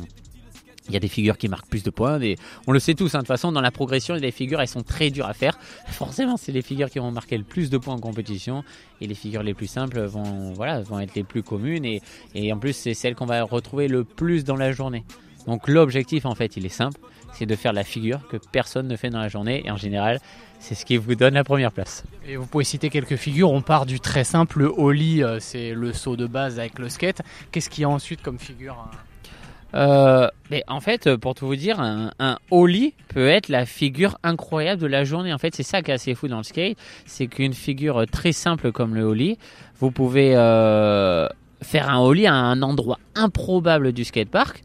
il 0.89 0.93
y 0.93 0.97
a 0.97 0.99
des 0.99 1.07
figures 1.07 1.37
qui 1.37 1.47
marquent 1.47 1.69
plus 1.69 1.83
de 1.83 1.91
points. 1.91 2.19
On 2.65 2.71
le 2.71 2.79
sait 2.79 2.95
tous, 2.95 3.13
hein, 3.13 3.19
de 3.19 3.23
toute 3.23 3.27
façon, 3.27 3.51
dans 3.51 3.61
la 3.61 3.69
progression, 3.69 4.15
les 4.15 4.31
figures, 4.31 4.59
elles 4.59 4.67
sont 4.67 4.81
très 4.81 5.11
dures 5.11 5.27
à 5.27 5.33
faire. 5.33 5.57
Forcément, 5.87 6.35
c'est 6.35 6.51
les 6.51 6.63
figures 6.63 6.89
qui 6.89 6.99
vont 6.99 7.11
marquer 7.11 7.37
le 7.37 7.43
plus 7.43 7.69
de 7.69 7.77
points 7.77 7.93
en 7.93 7.99
compétition. 7.99 8.63
Et 8.99 9.07
les 9.07 9.13
figures 9.13 9.43
les 9.43 9.53
plus 9.53 9.67
simples 9.67 10.01
vont, 10.05 10.51
voilà, 10.53 10.81
vont 10.81 10.99
être 10.99 11.13
les 11.15 11.23
plus 11.23 11.43
communes. 11.43 11.85
Et 12.33 12.53
en 12.53 12.57
plus, 12.57 12.73
c'est 12.73 12.95
celles 12.95 13.15
qu'on 13.15 13.27
va 13.27 13.43
retrouver 13.43 13.87
le 13.87 14.03
plus 14.03 14.43
dans 14.43 14.55
la 14.55 14.71
journée. 14.71 15.03
Donc 15.47 15.67
l'objectif, 15.67 16.25
en 16.25 16.35
fait, 16.35 16.57
il 16.57 16.65
est 16.65 16.69
simple. 16.69 16.99
C'est 17.33 17.45
de 17.45 17.55
faire 17.55 17.73
la 17.73 17.83
figure 17.83 18.27
que 18.27 18.37
personne 18.51 18.87
ne 18.87 18.95
fait 18.95 19.09
dans 19.09 19.19
la 19.19 19.29
journée. 19.29 19.61
Et 19.65 19.71
en 19.71 19.77
général, 19.77 20.19
c'est 20.59 20.75
ce 20.75 20.85
qui 20.85 20.97
vous 20.97 21.15
donne 21.15 21.35
la 21.35 21.43
première 21.43 21.71
place. 21.71 22.03
Et 22.27 22.35
vous 22.35 22.45
pouvez 22.45 22.63
citer 22.63 22.89
quelques 22.89 23.15
figures. 23.15 23.51
On 23.51 23.61
part 23.61 23.85
du 23.85 23.99
très 23.99 24.23
simple. 24.23 24.59
Le 24.59 24.73
ollie, 24.77 25.23
euh, 25.23 25.39
c'est 25.39 25.73
le 25.73 25.93
saut 25.93 26.15
de 26.15 26.27
base 26.27 26.59
avec 26.59 26.79
le 26.79 26.89
skate. 26.89 27.21
Qu'est-ce 27.51 27.69
qu'il 27.69 27.83
y 27.83 27.85
a 27.85 27.89
ensuite 27.89 28.21
comme 28.21 28.39
figure 28.39 28.73
hein 28.73 28.91
Euh, 29.75 30.27
mais 30.49 30.63
en 30.67 30.79
fait, 30.79 31.15
pour 31.17 31.35
tout 31.35 31.45
vous 31.45 31.55
dire, 31.55 31.79
un, 31.79 32.11
un 32.17 32.39
ollie 32.49 32.95
peut 33.07 33.27
être 33.27 33.49
la 33.49 33.65
figure 33.67 34.17
incroyable 34.23 34.81
de 34.81 34.87
la 34.87 35.03
journée. 35.03 35.31
En 35.31 35.37
fait, 35.37 35.53
c'est 35.55 35.63
ça 35.63 35.83
qui 35.83 35.91
est 35.91 35.93
assez 35.93 36.15
fou 36.15 36.27
dans 36.27 36.37
le 36.37 36.43
skate, 36.43 36.75
c'est 37.05 37.27
qu'une 37.27 37.53
figure 37.53 38.05
très 38.11 38.31
simple 38.31 38.71
comme 38.71 38.95
le 38.95 39.03
ollie, 39.03 39.37
vous 39.79 39.91
pouvez 39.91 40.33
euh, 40.35 41.27
faire 41.61 41.87
un 41.89 41.99
ollie 41.99 42.25
à 42.25 42.33
un 42.33 42.63
endroit 42.63 42.97
improbable 43.13 43.91
du 43.93 44.03
skatepark. 44.05 44.63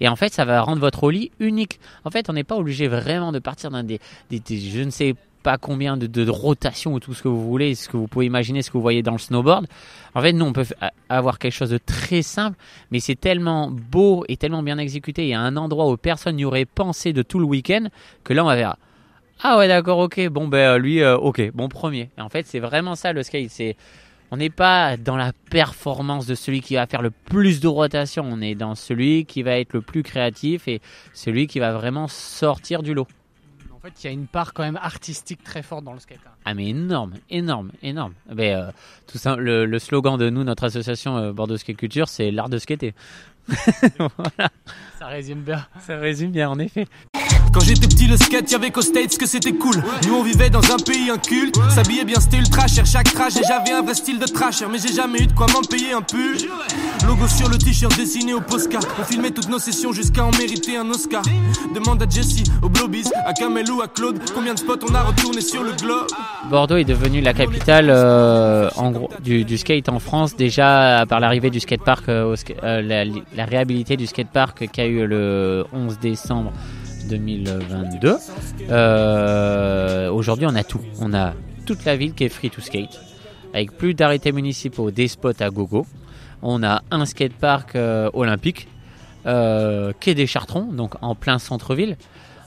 Et 0.00 0.08
en 0.08 0.16
fait, 0.16 0.32
ça 0.32 0.44
va 0.44 0.60
rendre 0.60 0.80
votre 0.80 1.04
ollie 1.04 1.30
unique. 1.40 1.80
En 2.04 2.10
fait, 2.10 2.28
on 2.30 2.32
n'est 2.32 2.44
pas 2.44 2.56
obligé 2.56 2.88
vraiment 2.88 3.32
de 3.32 3.38
partir 3.38 3.70
d'un 3.70 3.84
des, 3.84 4.00
je 4.30 4.82
ne 4.82 4.90
sais 4.90 5.14
pas 5.44 5.58
combien 5.58 5.96
de, 5.96 6.30
rotations 6.30 6.94
ou 6.94 7.00
tout 7.00 7.12
ce 7.12 7.22
que 7.22 7.28
vous 7.28 7.46
voulez, 7.46 7.74
ce 7.74 7.88
que 7.88 7.98
vous 7.98 8.08
pouvez 8.08 8.24
imaginer, 8.26 8.62
ce 8.62 8.70
que 8.70 8.78
vous 8.78 8.82
voyez 8.82 9.02
dans 9.02 9.12
le 9.12 9.18
snowboard. 9.18 9.66
En 10.14 10.22
fait, 10.22 10.32
nous, 10.32 10.46
on 10.46 10.52
peut 10.52 10.64
avoir 11.08 11.38
quelque 11.38 11.52
chose 11.52 11.70
de 11.70 11.78
très 11.78 12.22
simple, 12.22 12.56
mais 12.90 12.98
c'est 12.98 13.14
tellement 13.14 13.70
beau 13.70 14.24
et 14.28 14.36
tellement 14.38 14.62
bien 14.62 14.78
exécuté. 14.78 15.24
Il 15.24 15.28
y 15.28 15.34
a 15.34 15.40
un 15.40 15.56
endroit 15.56 15.88
où 15.88 15.96
personne 15.98 16.36
n'y 16.36 16.46
aurait 16.46 16.64
pensé 16.64 17.12
de 17.12 17.22
tout 17.22 17.38
le 17.38 17.44
week-end 17.44 17.88
que 18.24 18.32
là, 18.32 18.42
on 18.42 18.48
va 18.48 18.56
faire 18.56 18.76
Ah 19.42 19.58
ouais, 19.58 19.68
d'accord, 19.68 19.98
ok, 19.98 20.28
bon, 20.28 20.48
ben 20.48 20.78
lui, 20.78 21.02
euh, 21.02 21.16
ok, 21.18 21.52
bon, 21.52 21.68
premier. 21.68 22.08
En 22.18 22.30
fait, 22.30 22.46
c'est 22.46 22.60
vraiment 22.60 22.94
ça 22.94 23.12
le 23.12 23.22
skate. 23.22 23.50
C'est. 23.50 23.76
On 24.34 24.38
n'est 24.38 24.50
pas 24.50 24.96
dans 24.96 25.16
la 25.16 25.32
performance 25.48 26.26
de 26.26 26.34
celui 26.34 26.60
qui 26.60 26.74
va 26.74 26.88
faire 26.88 27.02
le 27.02 27.12
plus 27.12 27.60
de 27.60 27.68
rotation, 27.68 28.24
on 28.28 28.40
est 28.40 28.56
dans 28.56 28.74
celui 28.74 29.26
qui 29.26 29.44
va 29.44 29.60
être 29.60 29.74
le 29.74 29.80
plus 29.80 30.02
créatif 30.02 30.66
et 30.66 30.80
celui 31.12 31.46
qui 31.46 31.60
va 31.60 31.72
vraiment 31.72 32.08
sortir 32.08 32.82
du 32.82 32.94
lot. 32.94 33.06
En 33.72 33.78
fait, 33.78 33.92
il 34.02 34.06
y 34.08 34.10
a 34.10 34.12
une 34.12 34.26
part 34.26 34.52
quand 34.52 34.64
même 34.64 34.76
artistique 34.82 35.44
très 35.44 35.62
forte 35.62 35.84
dans 35.84 35.92
le 35.92 36.00
skate. 36.00 36.18
hein. 36.26 36.30
Ah 36.46 36.52
mais 36.54 36.68
énorme, 36.70 37.12
énorme, 37.30 37.70
énorme. 37.80 38.14
Mais, 38.34 38.52
euh, 38.56 38.72
tout 39.06 39.18
ça, 39.18 39.36
le, 39.36 39.66
le 39.66 39.78
slogan 39.78 40.16
de 40.18 40.28
nous, 40.30 40.42
notre 40.42 40.64
association 40.64 41.16
euh, 41.16 41.32
Bordeaux 41.32 41.56
Skate 41.56 41.76
Culture, 41.76 42.08
c'est 42.08 42.32
l'art 42.32 42.48
de 42.48 42.58
skater. 42.58 42.92
voilà, 43.98 44.50
Ça 44.98 45.06
résume 45.06 45.42
bien. 45.42 45.64
ça 45.78 45.96
résume 45.96 46.32
bien 46.32 46.50
en 46.50 46.58
effet. 46.58 46.88
Quand 47.54 47.60
j'étais 47.60 47.86
petit, 47.86 48.08
le 48.08 48.16
skate, 48.16 48.50
y'avait 48.50 48.72
qu'aux 48.72 48.82
States 48.82 49.16
que 49.16 49.26
c'était 49.26 49.52
cool. 49.52 49.76
Nous, 50.08 50.14
on 50.14 50.24
vivait 50.24 50.50
dans 50.50 50.72
un 50.72 50.76
pays 50.76 51.08
inculte. 51.08 51.56
S'habillait 51.70 52.04
bien, 52.04 52.18
c'était 52.18 52.38
ultra 52.38 52.66
cher. 52.66 52.84
Chaque 52.84 53.14
trash, 53.14 53.36
et 53.36 53.42
j'avais 53.46 53.70
un 53.70 53.82
vrai 53.82 53.94
style 53.94 54.18
de 54.18 54.26
trasher. 54.26 54.66
Mais 54.68 54.78
j'ai 54.78 54.92
jamais 54.92 55.20
eu 55.20 55.26
de 55.28 55.32
quoi 55.32 55.46
m'en 55.52 55.60
payer 55.60 55.92
un 55.92 56.02
pull. 56.02 56.36
Logo 57.06 57.28
sur 57.28 57.48
le 57.48 57.56
t-shirt 57.56 57.96
dessiné 57.96 58.34
au 58.34 58.40
Posca. 58.40 58.80
On 59.00 59.04
filmait 59.04 59.30
toutes 59.30 59.48
nos 59.48 59.60
sessions 59.60 59.92
jusqu'à 59.92 60.24
en 60.24 60.32
mériter 60.32 60.76
un 60.76 60.90
Oscar. 60.90 61.22
Demande 61.72 62.02
à 62.02 62.08
Jessie, 62.10 62.42
au 62.60 62.68
Blobies, 62.68 63.08
à 63.24 63.32
Kamel 63.32 63.70
ou 63.70 63.82
à 63.82 63.86
Claude. 63.86 64.18
Combien 64.34 64.54
de 64.54 64.58
spots 64.58 64.84
on 64.90 64.92
a 64.92 65.02
retourné 65.04 65.40
sur 65.40 65.62
le 65.62 65.74
globe. 65.74 66.08
Bordeaux 66.50 66.76
est 66.76 66.84
devenu 66.84 67.20
la 67.20 67.34
capitale 67.34 67.86
euh, 67.88 68.68
en 68.74 68.90
gros, 68.90 69.10
du, 69.22 69.58
skate 69.58 69.88
en 69.88 70.00
France 70.00 70.34
déjà 70.34 71.04
par 71.08 71.20
l'arrivée 71.20 71.50
du 71.50 71.60
skatepark, 71.60 72.08
euh, 72.08 72.34
euh, 72.64 72.82
la, 72.82 73.04
la 73.04 73.44
réhabilité 73.44 73.96
du 73.96 74.06
skatepark 74.06 74.68
qui 74.72 74.80
a 74.80 74.86
eu 74.86 75.06
le 75.06 75.64
11 75.72 76.00
décembre 76.00 76.52
2022. 77.08 78.16
Euh, 78.70 80.10
Aujourd'hui, 80.10 80.46
on 80.48 80.54
a 80.54 80.64
tout. 80.64 80.80
On 81.00 81.14
a 81.14 81.34
toute 81.66 81.84
la 81.84 81.96
ville 81.96 82.14
qui 82.14 82.24
est 82.24 82.28
free 82.28 82.50
to 82.50 82.60
skate, 82.60 83.00
avec 83.52 83.76
plus 83.76 83.94
d'arrêtés 83.94 84.32
municipaux, 84.32 84.90
des 84.90 85.08
spots 85.08 85.40
à 85.40 85.50
gogo. 85.50 85.86
On 86.42 86.62
a 86.62 86.82
un 86.90 87.06
skatepark 87.06 87.74
euh, 87.76 88.10
olympique, 88.12 88.68
euh, 89.26 89.92
quai 89.98 90.14
des 90.14 90.26
Chartrons, 90.26 90.72
donc 90.72 90.94
en 91.00 91.14
plein 91.14 91.38
centre-ville. 91.38 91.96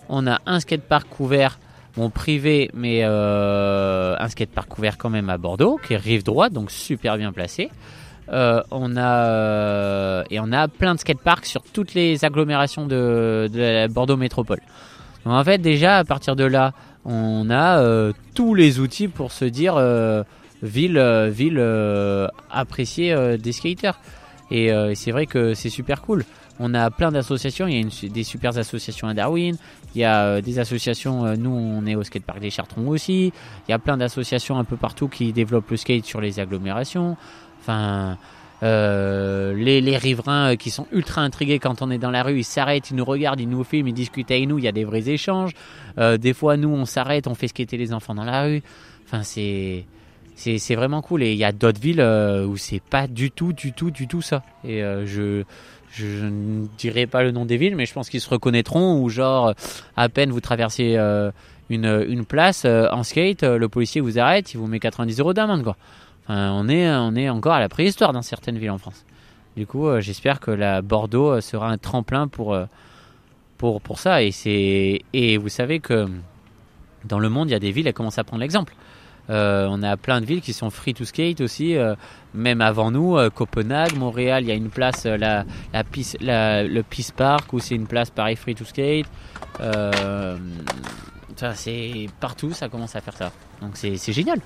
On 0.09 0.27
a 0.27 0.39
un 0.45 0.59
skatepark 0.59 1.09
couvert 1.09 1.59
Bon, 1.97 2.11
privé, 2.11 2.69
mais 2.75 2.99
euh, 3.01 4.15
un 4.19 4.29
skatepark 4.29 4.69
couvert 4.69 4.99
quand 4.99 5.09
même 5.09 5.31
à 5.31 5.39
Bordeaux, 5.39 5.79
qui 5.83 5.95
est 5.95 5.97
rive 5.97 6.23
droite, 6.23 6.53
donc 6.53 6.69
super 6.69 7.17
bien 7.17 7.31
placé. 7.31 7.71
Euh, 8.29 8.61
on 8.71 8.97
a 8.97 9.25
euh, 9.27 10.23
et 10.29 10.39
on 10.39 10.51
a 10.51 10.67
plein 10.67 10.95
de 10.95 10.99
skateparks 10.99 11.45
sur 11.45 11.61
toutes 11.61 11.93
les 11.93 12.25
agglomérations 12.25 12.85
de, 12.85 13.49
la 13.53 13.87
Bordeaux 13.87 14.17
Métropole. 14.17 14.59
Donc 15.25 15.33
en 15.33 15.43
fait, 15.43 15.59
déjà 15.59 15.97
à 15.97 16.03
partir 16.03 16.35
de 16.35 16.43
là, 16.43 16.73
on 17.05 17.49
a 17.49 17.79
euh, 17.79 18.11
tous 18.33 18.53
les 18.53 18.79
outils 18.79 19.07
pour 19.07 19.31
se 19.31 19.45
dire 19.45 19.75
ville, 20.61 21.29
ville 21.31 22.29
appréciée 22.51 23.37
des 23.37 23.51
skaters. 23.51 23.99
Et 24.51 24.71
c'est 24.95 25.11
vrai 25.11 25.25
que 25.25 25.53
c'est 25.53 25.69
super 25.69 26.01
cool. 26.01 26.23
On 26.59 26.73
a 26.73 26.89
plein 26.89 27.11
d'associations. 27.11 27.67
Il 27.67 27.81
y 27.81 28.07
a 28.07 28.09
des 28.09 28.23
super 28.23 28.57
associations 28.57 29.07
à 29.07 29.13
Darwin. 29.13 29.55
Il 29.93 30.01
y 30.01 30.05
a 30.05 30.41
des 30.41 30.59
associations. 30.59 31.35
nous, 31.35 31.51
on 31.51 31.85
est 31.85 31.95
au 31.95 32.03
skatepark 32.03 32.39
des 32.39 32.49
Chartrons 32.49 32.87
aussi. 32.87 33.31
Il 33.67 33.71
y 33.71 33.73
a 33.73 33.79
plein 33.79 33.97
d'associations 33.97 34.57
un 34.57 34.63
peu 34.63 34.75
partout 34.75 35.07
qui 35.07 35.33
développent 35.33 35.69
le 35.69 35.77
skate 35.77 36.05
sur 36.05 36.19
les 36.19 36.39
agglomérations. 36.39 37.17
Enfin, 37.67 38.17
euh, 38.63 39.53
les, 39.53 39.97
riverains 39.97 40.53
euh, 40.53 40.55
qui 40.55 40.71
sont 40.71 40.87
ultra 40.93 41.21
intrigués 41.21 41.59
quand 41.59 41.81
on 41.81 41.91
est 41.91 41.97
dans 41.97 42.11
la 42.11 42.23
rue, 42.23 42.39
ils 42.39 42.43
s'arrêtent, 42.45 42.89
ils 42.91 42.95
nous 42.95 43.03
regardent, 43.03 43.41
ils 43.41 43.49
nous 43.49 43.65
filment, 43.65 43.89
ils 43.89 43.93
discutent 43.93 44.31
avec 44.31 44.47
nous. 44.47 44.57
Il 44.57 44.63
y 44.63 44.69
a 44.69 44.71
des 44.71 44.85
vrais 44.85 45.09
échanges. 45.09 45.51
Euh, 45.97 46.17
des 46.17 46.33
fois, 46.33 46.55
nous, 46.55 46.69
on 46.69 46.85
s'arrête, 46.85 47.27
on 47.27 47.35
fait 47.35 47.49
skater 47.49 47.75
les 47.75 47.93
enfants 47.93 48.15
dans 48.15 48.23
la 48.23 48.43
rue. 48.43 48.63
Enfin, 49.05 49.23
c'est 49.23 49.85
c'est 50.35 50.75
vraiment 50.75 51.01
cool. 51.01 51.23
Et 51.23 51.33
il 51.33 51.37
y 51.37 51.43
a 51.43 51.51
d'autres 51.51 51.81
villes 51.81 52.01
où 52.47 52.57
c'est 52.57 52.79
pas 52.79 53.07
du 53.07 53.31
tout, 53.31 53.53
du 53.53 53.73
tout, 53.73 53.89
du 53.89 54.07
tout 54.07 54.21
ça. 54.21 54.43
Et 54.63 54.81
je 55.05 55.43
je 55.89 56.25
ne 56.25 56.67
dirai 56.77 57.07
pas 57.07 57.23
le 57.23 57.31
nom 57.31 57.45
des 57.45 57.57
villes, 57.57 57.75
mais 57.75 57.87
je 57.87 57.93
pense 57.93 58.07
qu'ils 58.07 58.21
se 58.21 58.29
reconnaîtront. 58.29 59.01
Ou 59.01 59.09
genre, 59.09 59.55
à 59.95 60.09
peine 60.09 60.29
vous 60.29 60.39
traversez 60.39 60.95
une, 61.71 62.05
une 62.07 62.23
place 62.23 62.65
en 62.65 63.01
skate, 63.01 63.41
le 63.41 63.67
policier 63.67 63.99
vous 63.99 64.19
arrête, 64.19 64.53
il 64.53 64.57
vous 64.57 64.67
met 64.67 64.79
90 64.79 65.19
euros 65.19 65.33
d'amende, 65.33 65.63
quoi. 65.63 65.75
Enfin, 66.29 66.51
on 66.53 66.67
est, 66.67 66.89
on 66.89 67.15
est 67.15 67.29
encore 67.29 67.53
à 67.53 67.59
la 67.59 67.69
préhistoire 67.69 68.11
dans 68.11 68.21
certaines 68.21 68.57
villes 68.57 68.71
en 68.71 68.77
France. 68.77 69.05
Du 69.55 69.65
coup, 69.65 69.87
euh, 69.87 70.01
j'espère 70.01 70.39
que 70.39 70.51
la 70.51 70.81
Bordeaux 70.81 71.31
euh, 71.31 71.41
sera 71.41 71.69
un 71.69 71.77
tremplin 71.77 72.27
pour, 72.27 72.53
euh, 72.53 72.65
pour, 73.57 73.81
pour 73.81 73.97
ça. 73.99 74.21
Et, 74.23 75.03
et 75.13 75.37
vous 75.37 75.49
savez 75.49 75.79
que 75.79 76.07
dans 77.05 77.19
le 77.19 77.29
monde, 77.29 77.49
il 77.49 77.53
y 77.53 77.55
a 77.55 77.59
des 77.59 77.71
villes 77.71 77.85
qui 77.85 77.93
commencent 77.93 78.19
à 78.19 78.23
prendre 78.23 78.41
l'exemple. 78.41 78.75
Euh, 79.29 79.67
on 79.69 79.83
a 79.83 79.97
plein 79.97 80.21
de 80.21 80.25
villes 80.25 80.41
qui 80.41 80.53
sont 80.53 80.69
free 80.69 80.93
to 80.93 81.03
skate 81.03 81.41
aussi, 81.41 81.75
euh, 81.75 81.95
même 82.33 82.61
avant 82.61 82.91
nous, 82.91 83.17
euh, 83.17 83.29
Copenhague, 83.29 83.97
Montréal, 83.97 84.43
il 84.43 84.47
y 84.47 84.51
a 84.51 84.55
une 84.55 84.69
place, 84.69 85.05
euh, 85.05 85.17
la, 85.17 85.43
la, 85.73 85.83
piste- 85.83 86.17
la- 86.21 86.63
le 86.63 86.81
Peace 86.83 87.11
Park, 87.13 87.51
où 87.51 87.59
c'est 87.59 87.75
une 87.75 87.87
place 87.87 88.09
pareil 88.09 88.37
free 88.37 88.55
to 88.55 88.63
skate. 88.63 89.05
Euh, 89.59 90.37
c'est 91.55 92.07
partout, 92.19 92.51
ça 92.53 92.69
commence 92.69 92.95
à 92.95 93.01
faire 93.01 93.17
ça. 93.17 93.31
Donc 93.61 93.71
c'est 93.75 93.97
génial. 94.13 94.39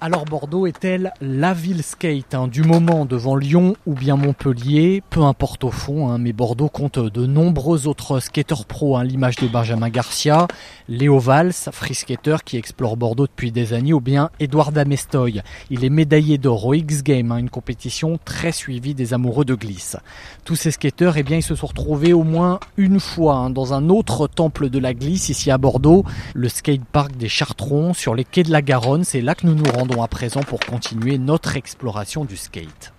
Alors 0.00 0.26
Bordeaux 0.26 0.68
est-elle 0.68 1.12
la 1.20 1.54
ville 1.54 1.82
skate 1.82 2.32
hein, 2.32 2.46
du 2.46 2.62
moment 2.62 3.04
devant 3.04 3.34
Lyon 3.34 3.74
ou 3.84 3.94
bien 3.94 4.14
Montpellier? 4.14 5.02
Peu 5.10 5.22
importe 5.22 5.64
au 5.64 5.72
fond, 5.72 6.08
hein, 6.08 6.18
mais 6.18 6.32
Bordeaux 6.32 6.68
compte 6.68 7.00
de 7.00 7.26
nombreux 7.26 7.88
autres 7.88 8.20
skateurs 8.20 8.64
pro, 8.64 8.96
hein, 8.96 9.02
l'image 9.02 9.34
de 9.36 9.48
Benjamin 9.48 9.88
Garcia, 9.88 10.46
Léo 10.88 11.18
Valls, 11.18 11.52
free 11.72 11.96
skater 11.96 12.36
qui 12.44 12.56
explore 12.56 12.96
Bordeaux 12.96 13.26
depuis 13.26 13.50
des 13.50 13.72
années, 13.72 13.92
ou 13.92 14.00
bien 14.00 14.30
Edouard 14.38 14.70
Damestoy. 14.70 15.42
Il 15.68 15.84
est 15.84 15.90
médaillé 15.90 16.38
d'or 16.38 16.66
au 16.66 16.74
X 16.74 17.02
Games, 17.02 17.32
hein, 17.32 17.38
une 17.38 17.50
compétition 17.50 18.20
très 18.24 18.52
suivie 18.52 18.94
des 18.94 19.14
amoureux 19.14 19.44
de 19.44 19.56
glisse. 19.56 19.96
Tous 20.44 20.54
ces 20.54 20.70
skateurs, 20.70 21.16
eh 21.16 21.24
bien, 21.24 21.38
ils 21.38 21.42
se 21.42 21.56
sont 21.56 21.66
retrouvés 21.66 22.12
au 22.12 22.22
moins 22.22 22.60
une 22.76 23.00
fois 23.00 23.48
dans 23.50 23.74
un 23.74 23.88
autre 23.88 24.28
temple 24.28 24.70
de 24.70 24.78
la 24.78 24.94
glisse 24.94 25.28
ici 25.28 25.50
à 25.50 25.58
Bordeaux, 25.58 26.04
le 26.34 26.48
skatepark 26.48 27.16
des 27.16 27.28
Chartrons 27.28 27.94
sur 27.94 28.14
les 28.14 28.24
quais 28.24 28.44
de 28.44 28.52
la 28.52 28.62
Garonne. 28.62 29.02
C'est 29.02 29.22
là 29.22 29.34
que 29.34 29.44
nous 29.44 29.56
nous 29.56 29.68
rendons 29.72 29.87
à 29.96 30.08
présent 30.08 30.42
pour 30.42 30.60
continuer 30.60 31.18
notre 31.18 31.56
exploration 31.56 32.24
du 32.24 32.36
skate. 32.36 32.92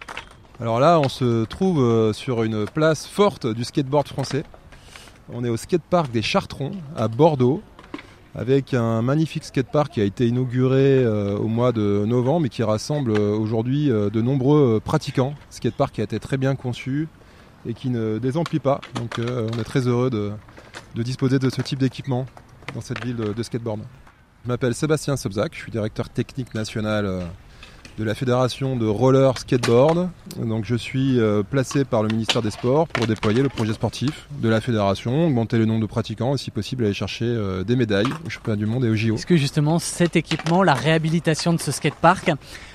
Alors 0.60 0.80
là, 0.80 1.00
on 1.00 1.08
se 1.08 1.46
trouve 1.46 1.82
euh, 1.82 2.12
sur 2.14 2.44
une 2.44 2.66
place 2.66 3.08
forte 3.08 3.48
du 3.48 3.64
skateboard 3.64 4.08
français. 4.08 4.44
On 5.32 5.46
est 5.46 5.50
au 5.50 5.56
skatepark 5.56 6.12
des 6.12 6.22
Chartrons 6.22 6.72
à 6.98 7.08
Bordeaux 7.08 7.62
avec 8.36 8.74
un 8.74 9.02
magnifique 9.02 9.46
skatepark 9.46 9.94
qui 9.94 10.02
a 10.02 10.04
été 10.04 10.28
inauguré 10.28 10.98
euh, 10.98 11.38
au 11.38 11.48
mois 11.48 11.72
de 11.72 12.04
novembre 12.06 12.48
et 12.48 12.50
qui 12.50 12.64
rassemble 12.64 13.12
euh, 13.12 13.38
aujourd'hui 13.38 13.88
de 13.88 14.22
nombreux 14.22 14.82
pratiquants. 14.84 15.36
Skatepark 15.50 15.94
qui 15.94 16.02
a 16.02 16.04
été 16.04 16.20
très 16.20 16.38
bien 16.38 16.56
conçu 16.56 17.08
et 17.66 17.74
qui 17.74 17.90
ne 17.90 18.18
désemplit 18.18 18.60
pas. 18.60 18.82
Donc 18.96 19.20
on 19.20 19.60
est 19.60 19.64
très 19.64 19.88
heureux 19.88 20.10
de, 20.10 20.32
disposer 21.04 21.40
de 21.40 21.50
ce 21.50 21.62
type 21.62 21.80
d'équipement 21.80 22.26
dans 22.74 22.82
cette 22.82 23.04
ville 23.04 23.16
de 23.16 23.44
skateboard. 23.44 23.82
Je 24.46 24.48
m'appelle 24.48 24.74
Sébastien 24.74 25.18
Sobzak, 25.18 25.54
je 25.54 25.60
suis 25.60 25.72
directeur 25.72 26.08
technique 26.10 26.56
national 26.56 27.06
euh, 27.06 27.20
de 27.98 28.06
la 28.06 28.16
fédération 28.16 28.78
de 28.78 28.86
roller 28.88 29.38
skateboard. 29.38 30.10
Donc 30.38 30.64
je 30.64 30.76
suis 30.76 31.20
euh, 31.20 31.44
placé 31.44 31.84
par 31.84 32.04
le 32.04 32.08
ministère 32.08 32.42
des 32.42 32.52
Sports 32.52 32.88
pour 32.88 33.06
déployer 33.06 33.42
le 33.42 33.50
projet 33.50 33.74
sportif 33.74 34.30
de 34.40 34.48
la 34.48 34.62
fédération, 34.62 35.26
augmenter 35.26 35.58
le 35.58 35.66
nombre 35.66 35.82
de 35.82 35.86
pratiquants 35.88 36.36
et 36.36 36.38
si 36.38 36.52
possible 36.52 36.86
aller 36.86 36.94
chercher 36.94 37.26
euh, 37.26 37.66
des 37.66 37.76
médailles 37.76 38.08
au 38.26 38.30
championnat 38.30 38.56
du 38.56 38.66
monde 38.66 38.86
et 38.86 38.90
au 38.90 38.96
JO. 38.96 39.16
Est-ce 39.16 39.26
que 39.26 39.36
justement 39.36 39.78
cet 39.78 40.16
équipement, 40.16 40.64
la 40.64 40.74
réhabilitation 40.74 41.52
de 41.54 41.60
ce 41.60 41.74
skatepark, 41.74 42.32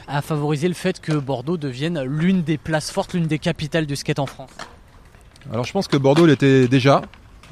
a 0.07 0.21
favorisé 0.21 0.69
le 0.69 0.75
fait 0.75 1.01
que 1.01 1.13
Bordeaux 1.13 1.57
devienne 1.57 2.03
l'une 2.03 2.43
des 2.43 2.59
places 2.59 2.91
fortes, 2.91 3.15
l'une 3.15 3.27
des 3.27 3.39
capitales 3.39 3.87
du 3.87 3.97
skate 3.97 4.19
en 4.19 4.27
France? 4.27 4.51
Alors 5.51 5.65
je 5.65 5.73
pense 5.73 5.89
que 5.89 5.97
Bordeaux 5.97 6.27
l'était 6.27 6.69
déjà. 6.69 7.01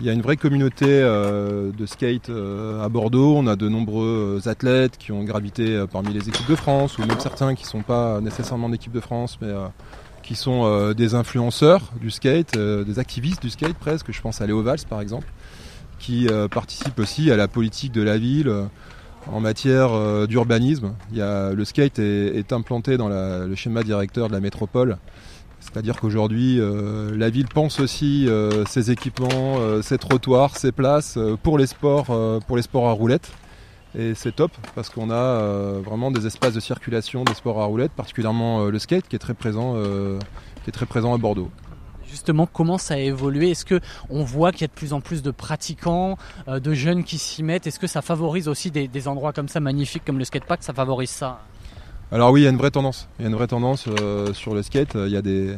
Il 0.02 0.06
y 0.06 0.10
a 0.10 0.14
une 0.14 0.20
vraie 0.20 0.36
communauté 0.36 0.86
euh, 0.88 1.70
de 1.70 1.86
skate 1.86 2.28
euh, 2.28 2.84
à 2.84 2.88
Bordeaux. 2.88 3.36
On 3.36 3.46
a 3.46 3.54
de 3.54 3.68
nombreux 3.68 4.40
euh, 4.44 4.50
athlètes 4.50 4.98
qui 4.98 5.12
ont 5.12 5.22
gravité 5.22 5.84
parmi 5.92 6.12
les 6.12 6.28
équipes 6.28 6.50
de 6.50 6.56
France, 6.56 6.98
ou 6.98 7.06
même 7.06 7.20
certains 7.20 7.54
qui 7.54 7.62
ne 7.62 7.68
sont 7.68 7.82
pas 7.82 8.20
nécessairement 8.20 8.68
d'équipe 8.68 8.90
de 8.90 8.98
France, 8.98 9.38
mais 9.40 9.52
qui 10.24 10.34
sont 10.34 10.92
des 10.92 11.14
influenceurs 11.14 11.92
du 12.00 12.10
skate, 12.10 12.58
des 12.58 12.98
activistes 12.98 13.42
du 13.42 13.50
skate 13.50 13.74
presque. 13.74 14.10
Je 14.10 14.20
pense 14.20 14.40
à 14.40 14.46
Léo 14.48 14.60
Valls 14.60 14.84
par 14.90 15.00
exemple, 15.00 15.28
qui 16.00 16.26
euh, 16.26 16.48
participe 16.48 16.98
aussi 16.98 17.30
à 17.30 17.36
la 17.36 17.46
politique 17.46 17.92
de 17.92 18.02
la 18.02 18.18
ville 18.18 18.52
en 19.30 19.38
matière 19.38 20.26
d'urbanisme. 20.26 20.94
Le 21.12 21.64
skate 21.64 22.00
est, 22.00 22.52
implanté 22.52 22.96
dans 22.96 23.08
le 23.08 23.54
schéma 23.54 23.84
directeur 23.84 24.26
de 24.26 24.32
la 24.32 24.40
métropole. 24.40 24.98
C'est-à-dire 25.62 26.00
qu'aujourd'hui, 26.00 26.58
euh, 26.58 27.16
la 27.16 27.30
ville 27.30 27.46
pense 27.46 27.78
aussi 27.78 28.26
euh, 28.28 28.64
ses 28.66 28.90
équipements, 28.90 29.28
euh, 29.58 29.80
ses 29.80 29.96
trottoirs, 29.96 30.56
ses 30.56 30.72
places 30.72 31.18
pour 31.42 31.56
les 31.56 31.66
sports, 31.66 32.06
pour 32.46 32.56
les 32.56 32.62
sports 32.62 32.88
à 32.88 32.92
roulettes. 32.92 33.30
Et 33.96 34.14
c'est 34.14 34.34
top 34.34 34.50
parce 34.74 34.88
qu'on 34.88 35.10
a 35.10 35.78
vraiment 35.80 36.10
des 36.10 36.26
espaces 36.26 36.54
de 36.54 36.60
circulation 36.60 37.24
des 37.24 37.34
sports 37.34 37.60
à 37.60 37.66
roulettes, 37.66 37.92
particulièrement 37.92 38.64
le 38.64 38.78
skate 38.78 39.06
qui 39.06 39.16
est 39.16 39.18
très 39.18 39.34
présent, 39.34 39.74
qui 40.64 40.70
est 40.70 40.72
très 40.72 40.86
présent 40.86 41.14
à 41.14 41.18
Bordeaux. 41.18 41.50
Justement, 42.08 42.46
comment 42.46 42.78
ça 42.78 42.94
a 42.94 42.98
évolué? 42.98 43.50
Est-ce 43.50 43.66
que 43.66 43.80
on 44.08 44.24
voit 44.24 44.50
qu'il 44.50 44.62
y 44.62 44.64
a 44.64 44.68
de 44.68 44.72
plus 44.72 44.94
en 44.94 45.02
plus 45.02 45.22
de 45.22 45.30
pratiquants, 45.30 46.16
de 46.48 46.72
jeunes 46.72 47.04
qui 47.04 47.18
s'y 47.18 47.42
mettent? 47.42 47.66
Est-ce 47.66 47.78
que 47.78 47.86
ça 47.86 48.00
favorise 48.00 48.48
aussi 48.48 48.70
des, 48.70 48.88
des 48.88 49.08
endroits 49.08 49.34
comme 49.34 49.48
ça 49.48 49.60
magnifiques 49.60 50.04
comme 50.06 50.18
le 50.18 50.24
skatepark? 50.24 50.62
Ça 50.62 50.72
favorise 50.72 51.10
ça? 51.10 51.42
Alors 52.12 52.30
oui, 52.30 52.42
il 52.42 52.44
y 52.44 52.46
a 52.46 52.50
une 52.50 52.58
vraie 52.58 52.70
tendance. 52.70 53.08
Il 53.18 53.22
y 53.22 53.24
a 53.24 53.28
une 53.30 53.34
vraie 53.34 53.46
tendance 53.46 53.86
euh, 53.88 54.34
sur 54.34 54.54
le 54.54 54.62
skate. 54.62 54.96
Il 54.96 55.10
y 55.10 55.16
a 55.16 55.22
des, 55.22 55.56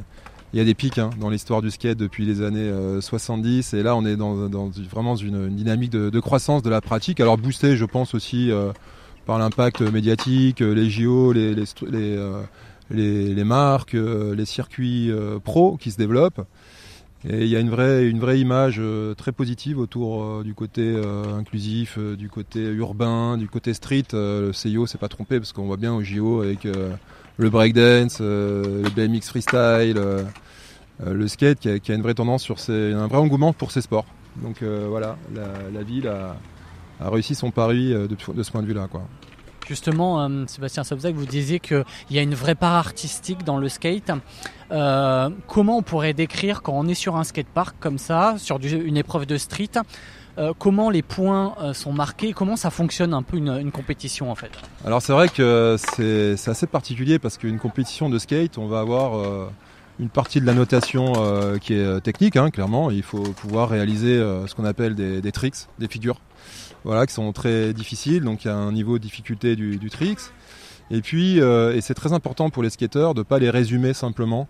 il 0.52 0.58
y 0.58 0.60
a 0.60 0.64
des 0.64 0.74
pics 0.74 0.98
hein, 0.98 1.10
dans 1.18 1.28
l'histoire 1.28 1.62
du 1.62 1.70
skate 1.72 1.98
depuis 1.98 2.24
les 2.24 2.42
années 2.42 2.60
euh, 2.60 3.00
70 3.00 3.74
et 3.74 3.82
là 3.82 3.96
on 3.96 4.06
est 4.06 4.14
dans, 4.14 4.48
dans 4.48 4.70
vraiment 4.88 5.16
une, 5.16 5.48
une 5.48 5.56
dynamique 5.56 5.90
de, 5.90 6.20
croissance 6.20 6.62
de 6.62 6.70
la 6.70 6.80
pratique. 6.80 7.18
Alors 7.18 7.38
boosté, 7.38 7.76
je 7.76 7.84
pense 7.84 8.14
aussi 8.14 8.52
euh, 8.52 8.72
par 9.26 9.40
l'impact 9.40 9.80
médiatique, 9.80 10.62
euh, 10.62 10.72
les 10.72 10.88
JO, 10.88 11.32
les, 11.32 11.56
les, 11.56 11.66
euh, 11.90 12.40
les, 12.90 13.34
les 13.34 13.44
marques, 13.44 13.94
euh, 13.94 14.34
les 14.34 14.44
circuits 14.44 15.10
euh, 15.10 15.38
pro 15.40 15.76
qui 15.76 15.90
se 15.90 15.96
développent. 15.96 16.46
Et 17.26 17.44
il 17.44 17.48
y 17.48 17.56
a 17.56 17.60
une 17.60 17.70
vraie, 17.70 18.06
une 18.06 18.20
vraie 18.20 18.38
image 18.38 18.76
euh, 18.78 19.14
très 19.14 19.32
positive 19.32 19.78
autour 19.78 20.22
euh, 20.22 20.42
du 20.44 20.52
côté 20.52 20.82
euh, 20.82 21.38
inclusif, 21.38 21.98
du 21.98 22.28
côté 22.28 22.60
urbain, 22.60 23.38
du 23.38 23.48
côté 23.48 23.72
street. 23.72 24.04
Le 24.12 24.52
CIO 24.52 24.86
s'est 24.86 24.98
pas 24.98 25.08
trompé 25.08 25.38
parce 25.38 25.52
qu'on 25.52 25.64
voit 25.64 25.78
bien 25.78 25.94
au 25.94 26.02
JO 26.02 26.42
avec 26.42 26.64
le 27.36 27.50
breakdance, 27.50 28.20
le 28.20 28.82
BMX 28.94 29.28
freestyle, 29.28 30.00
le 31.04 31.28
skate 31.28 31.60
qui 31.60 31.68
a, 31.70 31.72
a 31.72 31.96
une 31.96 32.02
vraie 32.02 32.14
tendance 32.14 32.42
sur 32.42 32.58
ces, 32.58 32.92
un 32.92 33.06
vrai 33.06 33.18
engouement 33.18 33.52
pour 33.54 33.70
ces 33.70 33.80
sports. 33.80 34.06
Donc 34.42 34.62
voilà, 34.62 35.16
la, 35.34 35.82
ville 35.82 36.08
a, 36.08 36.36
réussi 37.08 37.34
son 37.34 37.50
pari 37.50 37.90
de, 37.90 38.06
de 38.06 38.42
ce 38.42 38.50
point 38.50 38.62
de 38.62 38.66
vue-là. 38.66 38.88
Justement, 39.66 40.20
euh, 40.20 40.44
Sébastien 40.46 40.84
Sobzak, 40.84 41.14
vous 41.14 41.26
disiez 41.26 41.58
qu'il 41.58 41.84
y 42.10 42.18
a 42.18 42.22
une 42.22 42.34
vraie 42.34 42.54
part 42.54 42.74
artistique 42.74 43.44
dans 43.44 43.56
le 43.56 43.68
skate. 43.68 44.10
Euh, 44.70 45.30
comment 45.46 45.78
on 45.78 45.82
pourrait 45.82 46.12
décrire 46.12 46.62
quand 46.62 46.74
on 46.74 46.86
est 46.86 46.94
sur 46.94 47.16
un 47.16 47.24
skatepark 47.24 47.76
comme 47.80 47.98
ça, 47.98 48.34
sur 48.38 48.58
une 48.62 48.96
épreuve 48.96 49.26
de 49.26 49.38
street, 49.38 49.70
euh, 50.36 50.52
comment 50.58 50.90
les 50.90 51.02
points 51.02 51.54
sont 51.72 51.92
marqués, 51.92 52.32
comment 52.32 52.56
ça 52.56 52.70
fonctionne 52.70 53.14
un 53.14 53.22
peu 53.22 53.36
une, 53.36 53.70
compétition 53.70 54.30
en 54.30 54.34
fait? 54.34 54.50
Alors 54.84 55.00
c'est 55.00 55.12
vrai 55.12 55.28
que 55.28 55.76
c'est 55.78 56.48
assez 56.48 56.66
particulier 56.66 57.18
parce 57.18 57.38
qu'une 57.38 57.58
compétition 57.58 58.10
de 58.10 58.18
skate, 58.18 58.58
on 58.58 58.66
va 58.66 58.80
avoir 58.80 59.50
une 60.00 60.08
partie 60.08 60.40
de 60.40 60.46
la 60.46 60.54
notation 60.54 61.12
qui 61.60 61.74
est 61.74 62.00
technique, 62.00 62.36
hein, 62.36 62.50
clairement. 62.50 62.90
Il 62.90 63.02
faut 63.02 63.22
pouvoir 63.22 63.68
réaliser 63.68 64.18
ce 64.18 64.54
qu'on 64.54 64.64
appelle 64.64 64.94
des 64.94 65.32
tricks, 65.32 65.68
des 65.78 65.88
figures, 65.88 66.20
voilà, 66.84 67.06
qui 67.06 67.14
sont 67.14 67.32
très 67.32 67.72
difficiles. 67.72 68.22
Donc 68.22 68.44
il 68.44 68.48
y 68.48 68.50
a 68.50 68.56
un 68.56 68.72
niveau 68.72 68.98
de 68.98 69.02
difficulté 69.02 69.56
du, 69.56 69.76
du 69.76 69.90
tricks. 69.90 70.30
Et 70.90 71.00
puis, 71.00 71.40
euh, 71.40 71.74
et 71.74 71.80
c'est 71.80 71.94
très 71.94 72.12
important 72.12 72.50
pour 72.50 72.62
les 72.62 72.70
skateurs 72.70 73.14
de 73.14 73.22
pas 73.22 73.38
les 73.38 73.50
résumer 73.50 73.94
simplement 73.94 74.48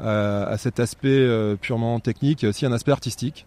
euh, 0.00 0.46
à 0.46 0.58
cet 0.58 0.78
aspect 0.78 1.08
euh, 1.08 1.56
purement 1.56 2.00
technique. 2.00 2.42
Il 2.42 2.44
y 2.44 2.46
a 2.46 2.50
aussi 2.50 2.66
un 2.66 2.72
aspect 2.72 2.92
artistique. 2.92 3.46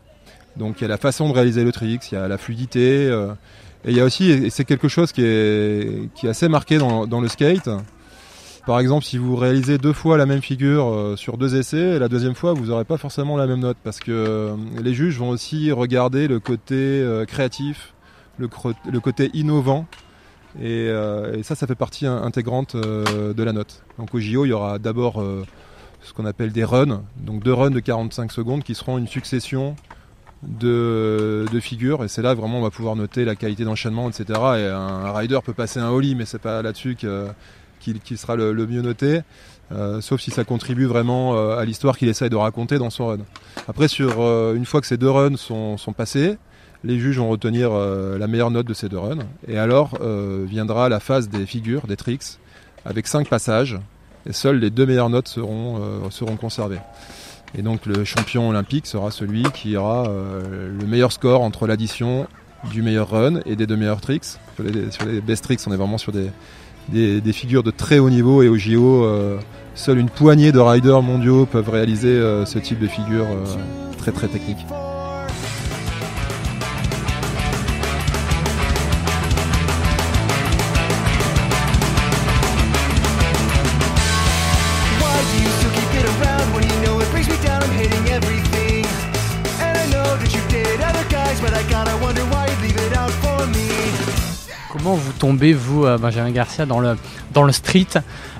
Donc 0.57 0.81
il 0.81 0.83
y 0.83 0.85
a 0.85 0.87
la 0.87 0.97
façon 0.97 1.29
de 1.29 1.33
réaliser 1.33 1.63
le 1.63 1.71
tricks, 1.71 2.11
il 2.11 2.15
y 2.15 2.17
a 2.17 2.27
la 2.27 2.37
fluidité. 2.37 3.07
et 3.85 3.91
il 3.91 3.97
y 3.97 3.99
a 3.99 4.05
aussi, 4.05 4.29
et 4.29 4.49
c'est 4.51 4.65
quelque 4.65 4.87
chose 4.87 5.11
qui 5.11 5.23
est, 5.23 6.09
qui 6.13 6.27
est 6.27 6.29
assez 6.29 6.47
marqué 6.47 6.77
dans, 6.77 7.07
dans 7.07 7.21
le 7.21 7.27
skate. 7.27 7.69
Par 8.67 8.79
exemple, 8.79 9.03
si 9.03 9.17
vous 9.17 9.35
réalisez 9.35 9.77
deux 9.77 9.93
fois 9.93 10.15
la 10.15 10.25
même 10.25 10.41
figure 10.41 11.15
sur 11.17 11.37
deux 11.37 11.55
essais, 11.55 11.97
la 11.97 12.07
deuxième 12.07 12.35
fois, 12.35 12.53
vous 12.53 12.67
n'aurez 12.67 12.85
pas 12.85 12.97
forcément 12.97 13.35
la 13.35 13.47
même 13.47 13.59
note 13.59 13.77
parce 13.83 13.99
que 13.99 14.55
les 14.79 14.93
juges 14.93 15.17
vont 15.17 15.29
aussi 15.29 15.71
regarder 15.71 16.27
le 16.27 16.39
côté 16.39 17.03
créatif, 17.27 17.92
le, 18.37 18.99
côté 18.99 19.29
innovant. 19.33 19.85
Et, 20.59 20.87
euh, 20.89 21.37
et 21.37 21.43
ça, 21.43 21.55
ça 21.55 21.65
fait 21.65 21.75
partie 21.75 22.05
in- 22.05 22.21
intégrante 22.21 22.75
euh, 22.75 23.33
de 23.33 23.43
la 23.43 23.53
note. 23.53 23.83
Donc 23.97 24.13
au 24.13 24.19
JO, 24.19 24.45
il 24.45 24.49
y 24.49 24.53
aura 24.53 24.77
d'abord 24.79 25.21
euh, 25.21 25.45
ce 26.01 26.13
qu'on 26.13 26.25
appelle 26.25 26.51
des 26.51 26.63
runs, 26.63 27.03
donc 27.17 27.43
deux 27.43 27.53
runs 27.53 27.71
de 27.71 27.79
45 27.79 28.31
secondes 28.31 28.63
qui 28.63 28.75
seront 28.75 28.97
une 28.97 29.07
succession 29.07 29.75
de, 30.43 31.45
figures. 31.61 32.03
Et 32.03 32.07
c'est 32.07 32.21
là 32.21 32.33
vraiment 32.33 32.59
on 32.59 32.61
va 32.61 32.69
pouvoir 32.69 32.95
noter 32.95 33.25
la 33.25 33.35
qualité 33.35 33.63
d'enchaînement 33.63 34.09
etc 34.09 34.39
et 34.57 34.67
un, 34.67 35.13
rider 35.13 35.39
peut 35.43 35.53
passer 35.53 35.79
un 35.79 35.89
holly 35.89 36.15
mais 36.15 36.25
c'est 36.25 36.41
pas 36.41 36.61
là-dessus 36.61 36.97
qu'il 37.79 38.17
sera 38.17 38.35
le, 38.35 38.53
mieux 38.67 38.81
noté. 38.81 39.21
Sauf 40.01 40.19
si 40.19 40.29
ça 40.29 40.43
contribue 40.43 40.85
vraiment 40.85 41.37
à 41.55 41.63
l'histoire 41.63 41.97
qu'il 41.97 42.09
essaye 42.09 42.29
de 42.29 42.35
raconter 42.35 42.77
dans 42.77 42.89
son 42.89 43.07
run. 43.07 43.19
Après 43.69 43.87
une 43.87 44.65
fois 44.65 44.81
que 44.81 44.87
ces 44.87 44.97
deux 44.97 45.09
runs 45.09 45.37
sont 45.37 45.93
passés 45.95 46.37
les 46.83 46.99
juges 46.99 47.17
vont 47.17 47.29
retenir 47.29 47.69
euh, 47.71 48.17
la 48.17 48.27
meilleure 48.27 48.51
note 48.51 48.67
de 48.67 48.73
ces 48.73 48.89
deux 48.89 48.97
runs 48.97 49.19
et 49.47 49.57
alors 49.57 49.91
euh, 50.01 50.45
viendra 50.47 50.89
la 50.89 50.99
phase 50.99 51.29
des 51.29 51.45
figures 51.45 51.87
des 51.87 51.95
tricks 51.95 52.39
avec 52.85 53.07
cinq 53.07 53.29
passages 53.29 53.79
et 54.27 54.33
seules 54.33 54.59
les 54.59 54.69
deux 54.69 54.85
meilleures 54.85 55.09
notes 55.09 55.27
seront, 55.27 55.79
euh, 55.81 56.09
seront 56.09 56.35
conservées 56.35 56.79
et 57.57 57.61
donc 57.61 57.85
le 57.85 58.03
champion 58.03 58.49
olympique 58.49 58.87
sera 58.87 59.11
celui 59.11 59.43
qui 59.53 59.77
aura 59.77 60.09
le 60.09 60.87
meilleur 60.87 61.11
score 61.11 61.41
entre 61.41 61.67
l'addition 61.67 62.25
du 62.71 62.81
meilleur 62.81 63.11
run 63.11 63.41
et 63.45 63.55
des 63.55 63.67
deux 63.67 63.75
meilleurs 63.75 64.01
tricks. 64.01 64.25
Sur 64.55 65.05
les, 65.05 65.21
best 65.21 65.43
tricks, 65.43 65.59
on 65.67 65.71
est 65.71 65.77
vraiment 65.77 65.99
sur 65.99 66.11
des, 66.11 66.31
des, 66.89 67.33
figures 67.33 67.61
de 67.61 67.69
très 67.69 67.99
haut 67.99 68.09
niveau 68.09 68.41
et 68.41 68.47
au 68.47 68.57
JO, 68.57 69.07
seule 69.75 69.99
une 69.99 70.09
poignée 70.09 70.51
de 70.51 70.57
riders 70.57 71.03
mondiaux 71.03 71.45
peuvent 71.45 71.69
réaliser 71.69 72.19
ce 72.43 72.57
type 72.57 72.79
de 72.79 72.87
figure 72.87 73.27
très 73.99 74.11
très 74.11 74.29
technique. 74.29 74.65
Vous, 95.51 95.85
euh, 95.85 95.97
Benjamin 95.97 96.31
Garcia, 96.31 96.65
dans 96.65 96.79
le, 96.79 96.95
dans 97.33 97.43
le 97.43 97.51
street 97.51 97.87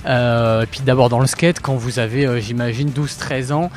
euh, 0.06 0.66
Puis 0.72 0.80
d'abord 0.86 1.10
dans 1.10 1.20
le 1.20 1.28
skate, 1.28 1.60
quand 1.60 1.76
vous 1.76 2.00
avez, 2.00 2.26
euh, 2.26 2.39
j'imagine, 2.39 2.89
12-13 2.89 3.52
ans, 3.52 3.70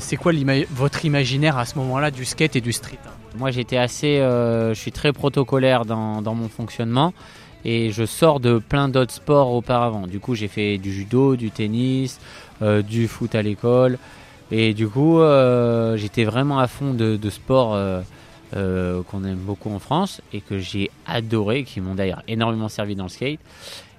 c'est 0.00 0.16
quoi 0.16 0.32
votre 0.72 1.04
imaginaire 1.04 1.56
à 1.56 1.64
ce 1.64 1.78
moment-là 1.78 2.10
du 2.10 2.24
skate 2.24 2.56
et 2.56 2.60
du 2.60 2.72
street? 2.72 2.98
Moi, 3.38 3.52
j'étais 3.52 3.76
assez, 3.76 4.16
je 4.18 4.74
suis 4.74 4.92
très 4.92 5.12
protocolaire 5.12 5.84
dans, 5.84 6.34
mon 6.34 6.48
fonctionnement 6.48 7.12
et 7.64 7.92
je 7.92 8.04
sors 8.04 8.40
de 8.40 8.58
plein 8.58 8.88
d'autres 8.88 9.12
sports 9.12 9.52
auparavant. 9.52 10.06
Du 10.06 10.18
coup, 10.18 10.34
j'ai 10.34 10.48
fait 10.48 10.78
du 10.78 10.92
judo, 10.92 11.36
du 11.36 11.50
tennis, 11.50 12.18
du 12.62 13.08
foot 13.08 13.34
à 13.34 13.42
l'école 13.42 13.98
et 14.50 14.72
du 14.72 14.88
coup, 14.88 15.20
j'étais 15.96 16.24
vraiment 16.24 16.58
à 16.58 16.66
fond 16.66 16.94
de, 16.94 17.18
euh, 17.50 18.00
euh, 18.54 19.02
qu'on 19.02 19.24
aime 19.24 19.38
beaucoup 19.38 19.70
en 19.72 19.80
France 19.80 20.20
et 20.32 20.40
que 20.40 20.58
j'ai 20.58 20.88
adoré, 21.04 21.64
qui 21.64 21.80
m'ont 21.80 21.96
d'ailleurs 21.96 22.22
énormément 22.28 22.68
servi 22.68 22.94
dans 22.94 23.02
le 23.02 23.08
skate. 23.08 23.40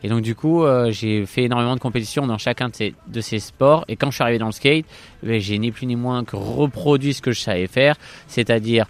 Et 0.04 0.08
donc 0.08 0.22
du 0.22 0.36
coup, 0.36 0.64
euh, 0.64 0.90
j'ai 0.90 1.26
fait 1.26 1.44
énormément 1.44 1.76
de 1.76 1.82
compétitions 1.82 2.26
dans 2.26 2.38
chacun 2.38 2.70
de 2.70 3.22
ces, 3.22 3.40
sports. 3.40 3.84
Et 3.90 3.98
quand 3.98 4.10
je 4.10 4.16
suis 4.16 4.24
arrivé 4.24 4.40
dans 4.40 4.46
le 4.46 4.54
skate, 4.54 4.86
ben, 5.22 5.42
j'ai 5.42 5.58
ni 5.60 5.72
plus 5.72 5.86
ni 5.86 5.98
moins 5.98 6.24
que 6.24 6.38
reproduit 6.38 7.14
ce 7.14 7.22
que 7.22 7.34
je 7.34 7.42
savais 7.42 7.68
faire, 7.68 7.96
c'est-à-dire 8.28 8.86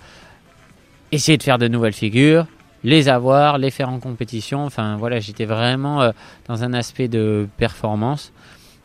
essayer 1.11 1.39
de 1.39 1.43
faire 1.43 1.57
de 1.57 1.67
nouvelles 1.67 1.93
figures, 1.93 2.45
les 2.83 3.09
avoir, 3.09 3.57
les 3.57 3.71
faire 3.71 3.89
en 3.89 3.99
compétition. 3.99 4.63
Enfin 4.63 4.95
voilà, 4.97 5.19
j'étais 5.19 5.45
vraiment 5.45 6.03
euh, 6.03 6.11
dans 6.47 6.63
un 6.63 6.73
aspect 6.73 7.07
de 7.07 7.47
performance. 7.57 8.31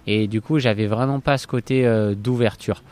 Et 0.07 0.27
du 0.27 0.41
coup, 0.41 0.59
j'avais 0.59 0.87
vraiment 0.87 1.21
pas 1.21 1.37
ce 1.37 1.47
côté 1.47 1.87
d'ouverture. 2.17 2.83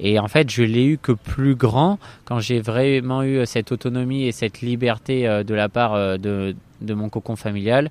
Et 0.00 0.18
en 0.18 0.28
fait, 0.28 0.50
je 0.50 0.62
l'ai 0.62 0.84
eu 0.84 0.98
que 0.98 1.12
plus 1.12 1.54
grand 1.54 1.98
quand 2.24 2.38
j'ai 2.40 2.60
vraiment 2.60 3.22
eu 3.22 3.44
cette 3.46 3.72
autonomie 3.72 4.24
et 4.24 4.32
cette 4.32 4.60
liberté 4.60 5.26
euh, 5.26 5.42
de 5.42 5.54
la 5.54 5.68
part 5.68 5.94
euh, 5.94 6.16
de, 6.16 6.54
mon 6.94 7.08
cocon 7.08 7.36
familial. 7.36 7.90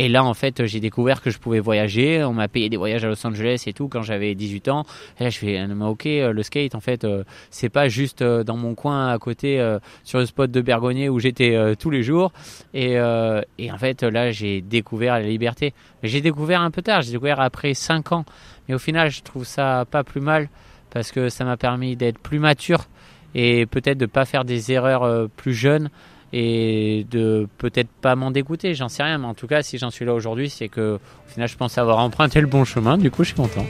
Et 0.00 0.08
là, 0.08 0.22
en 0.22 0.34
fait, 0.34 0.64
j'ai 0.66 0.78
découvert 0.78 1.20
que 1.20 1.30
je 1.30 1.40
pouvais 1.40 1.58
voyager. 1.58 2.22
On 2.22 2.32
m'a 2.32 2.46
payé 2.46 2.68
des 2.68 2.76
voyages 2.76 3.04
à 3.04 3.08
Los 3.08 3.26
Angeles 3.26 3.64
et 3.66 3.72
tout 3.72 3.88
quand 3.88 4.02
j'avais 4.02 4.36
18 4.36 4.68
ans. 4.68 4.84
Et 5.18 5.24
là, 5.24 5.30
je 5.30 5.38
fais, 5.38 5.60
ok, 5.60 6.06
euh, 6.06 6.32
le 6.32 6.42
skate, 6.44 6.76
en 6.76 6.80
fait, 6.80 7.04
c'est 7.50 7.68
pas 7.68 7.88
juste 7.88 8.22
dans 8.22 8.56
mon 8.56 8.76
coin 8.76 9.08
à 9.08 9.18
côté 9.18 9.60
sur 10.04 10.20
le 10.20 10.26
spot 10.26 10.52
de 10.52 10.60
Bergognier 10.60 11.08
où 11.08 11.18
j'étais 11.18 11.74
tous 11.76 11.90
les 11.90 12.04
jours. 12.04 12.30
Et, 12.74 12.92
et 12.92 13.72
en 13.72 13.78
fait, 13.78 14.04
là, 14.04 14.30
j'ai 14.30 14.60
découvert 14.60 15.14
la 15.14 15.26
liberté. 15.26 15.74
J'ai 16.04 16.20
découvert 16.20 16.60
un 16.60 16.70
peu 16.70 16.82
tard. 16.82 17.02
J'ai 17.02 17.10
découvert 17.10 17.40
après 17.40 17.74
5 17.74 18.12
ans. 18.12 18.24
Mais 18.68 18.76
au 18.76 18.78
final, 18.78 19.10
je 19.10 19.22
trouve 19.22 19.44
ça 19.44 19.84
pas 19.90 20.04
plus 20.04 20.20
mal 20.20 20.48
parce 20.90 21.12
que 21.12 21.28
ça 21.28 21.44
m'a 21.44 21.56
permis 21.56 21.96
d'être 21.96 22.18
plus 22.18 22.38
mature 22.38 22.86
et 23.34 23.66
peut-être 23.66 23.98
de 23.98 24.06
pas 24.06 24.24
faire 24.24 24.44
des 24.44 24.72
erreurs 24.72 25.02
euh, 25.02 25.26
plus 25.36 25.54
jeunes 25.54 25.90
et 26.32 27.06
de 27.10 27.48
peut-être 27.58 27.88
pas 27.88 28.14
m'en 28.14 28.30
dégoûter, 28.30 28.74
j'en 28.74 28.88
sais 28.88 29.02
rien, 29.02 29.18
mais 29.18 29.26
en 29.26 29.34
tout 29.34 29.46
cas, 29.46 29.62
si 29.62 29.78
j'en 29.78 29.90
suis 29.90 30.04
là 30.04 30.12
aujourd'hui, 30.12 30.50
c'est 30.50 30.68
que 30.68 30.98
au 31.26 31.32
final, 31.32 31.48
je 31.48 31.56
pense 31.56 31.78
avoir 31.78 31.98
emprunté 31.98 32.40
le 32.40 32.46
bon 32.46 32.64
chemin, 32.64 32.98
du 32.98 33.10
coup, 33.10 33.24
je 33.24 33.28
suis 33.28 33.36
content. 33.36 33.64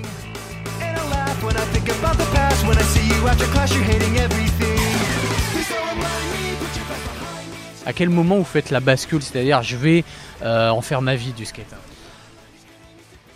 À 7.86 7.92
quel 7.92 8.10
moment 8.10 8.36
vous 8.36 8.44
faites 8.44 8.70
la 8.70 8.80
bascule 8.80 9.22
C'est-à-dire, 9.22 9.62
je 9.62 9.76
vais 9.76 10.04
euh, 10.42 10.68
en 10.68 10.80
faire 10.82 11.00
ma 11.00 11.14
vie 11.14 11.32
du 11.32 11.46
skate? 11.46 11.74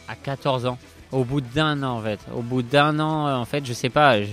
À 0.09 0.15
14 0.15 0.67
ans. 0.67 0.79
Au 1.13 1.25
bout 1.25 1.41
d'un 1.41 1.83
an, 1.83 1.99
en 1.99 2.01
fait. 2.01 2.19
Au 2.35 2.41
bout 2.43 2.63
d'un 2.63 2.99
an, 2.99 3.27
euh, 3.29 3.35
en 3.37 3.45
fait, 3.45 3.65
je 3.67 3.73
sais 3.73 3.91
pas. 3.91 4.23
Je, 4.23 4.29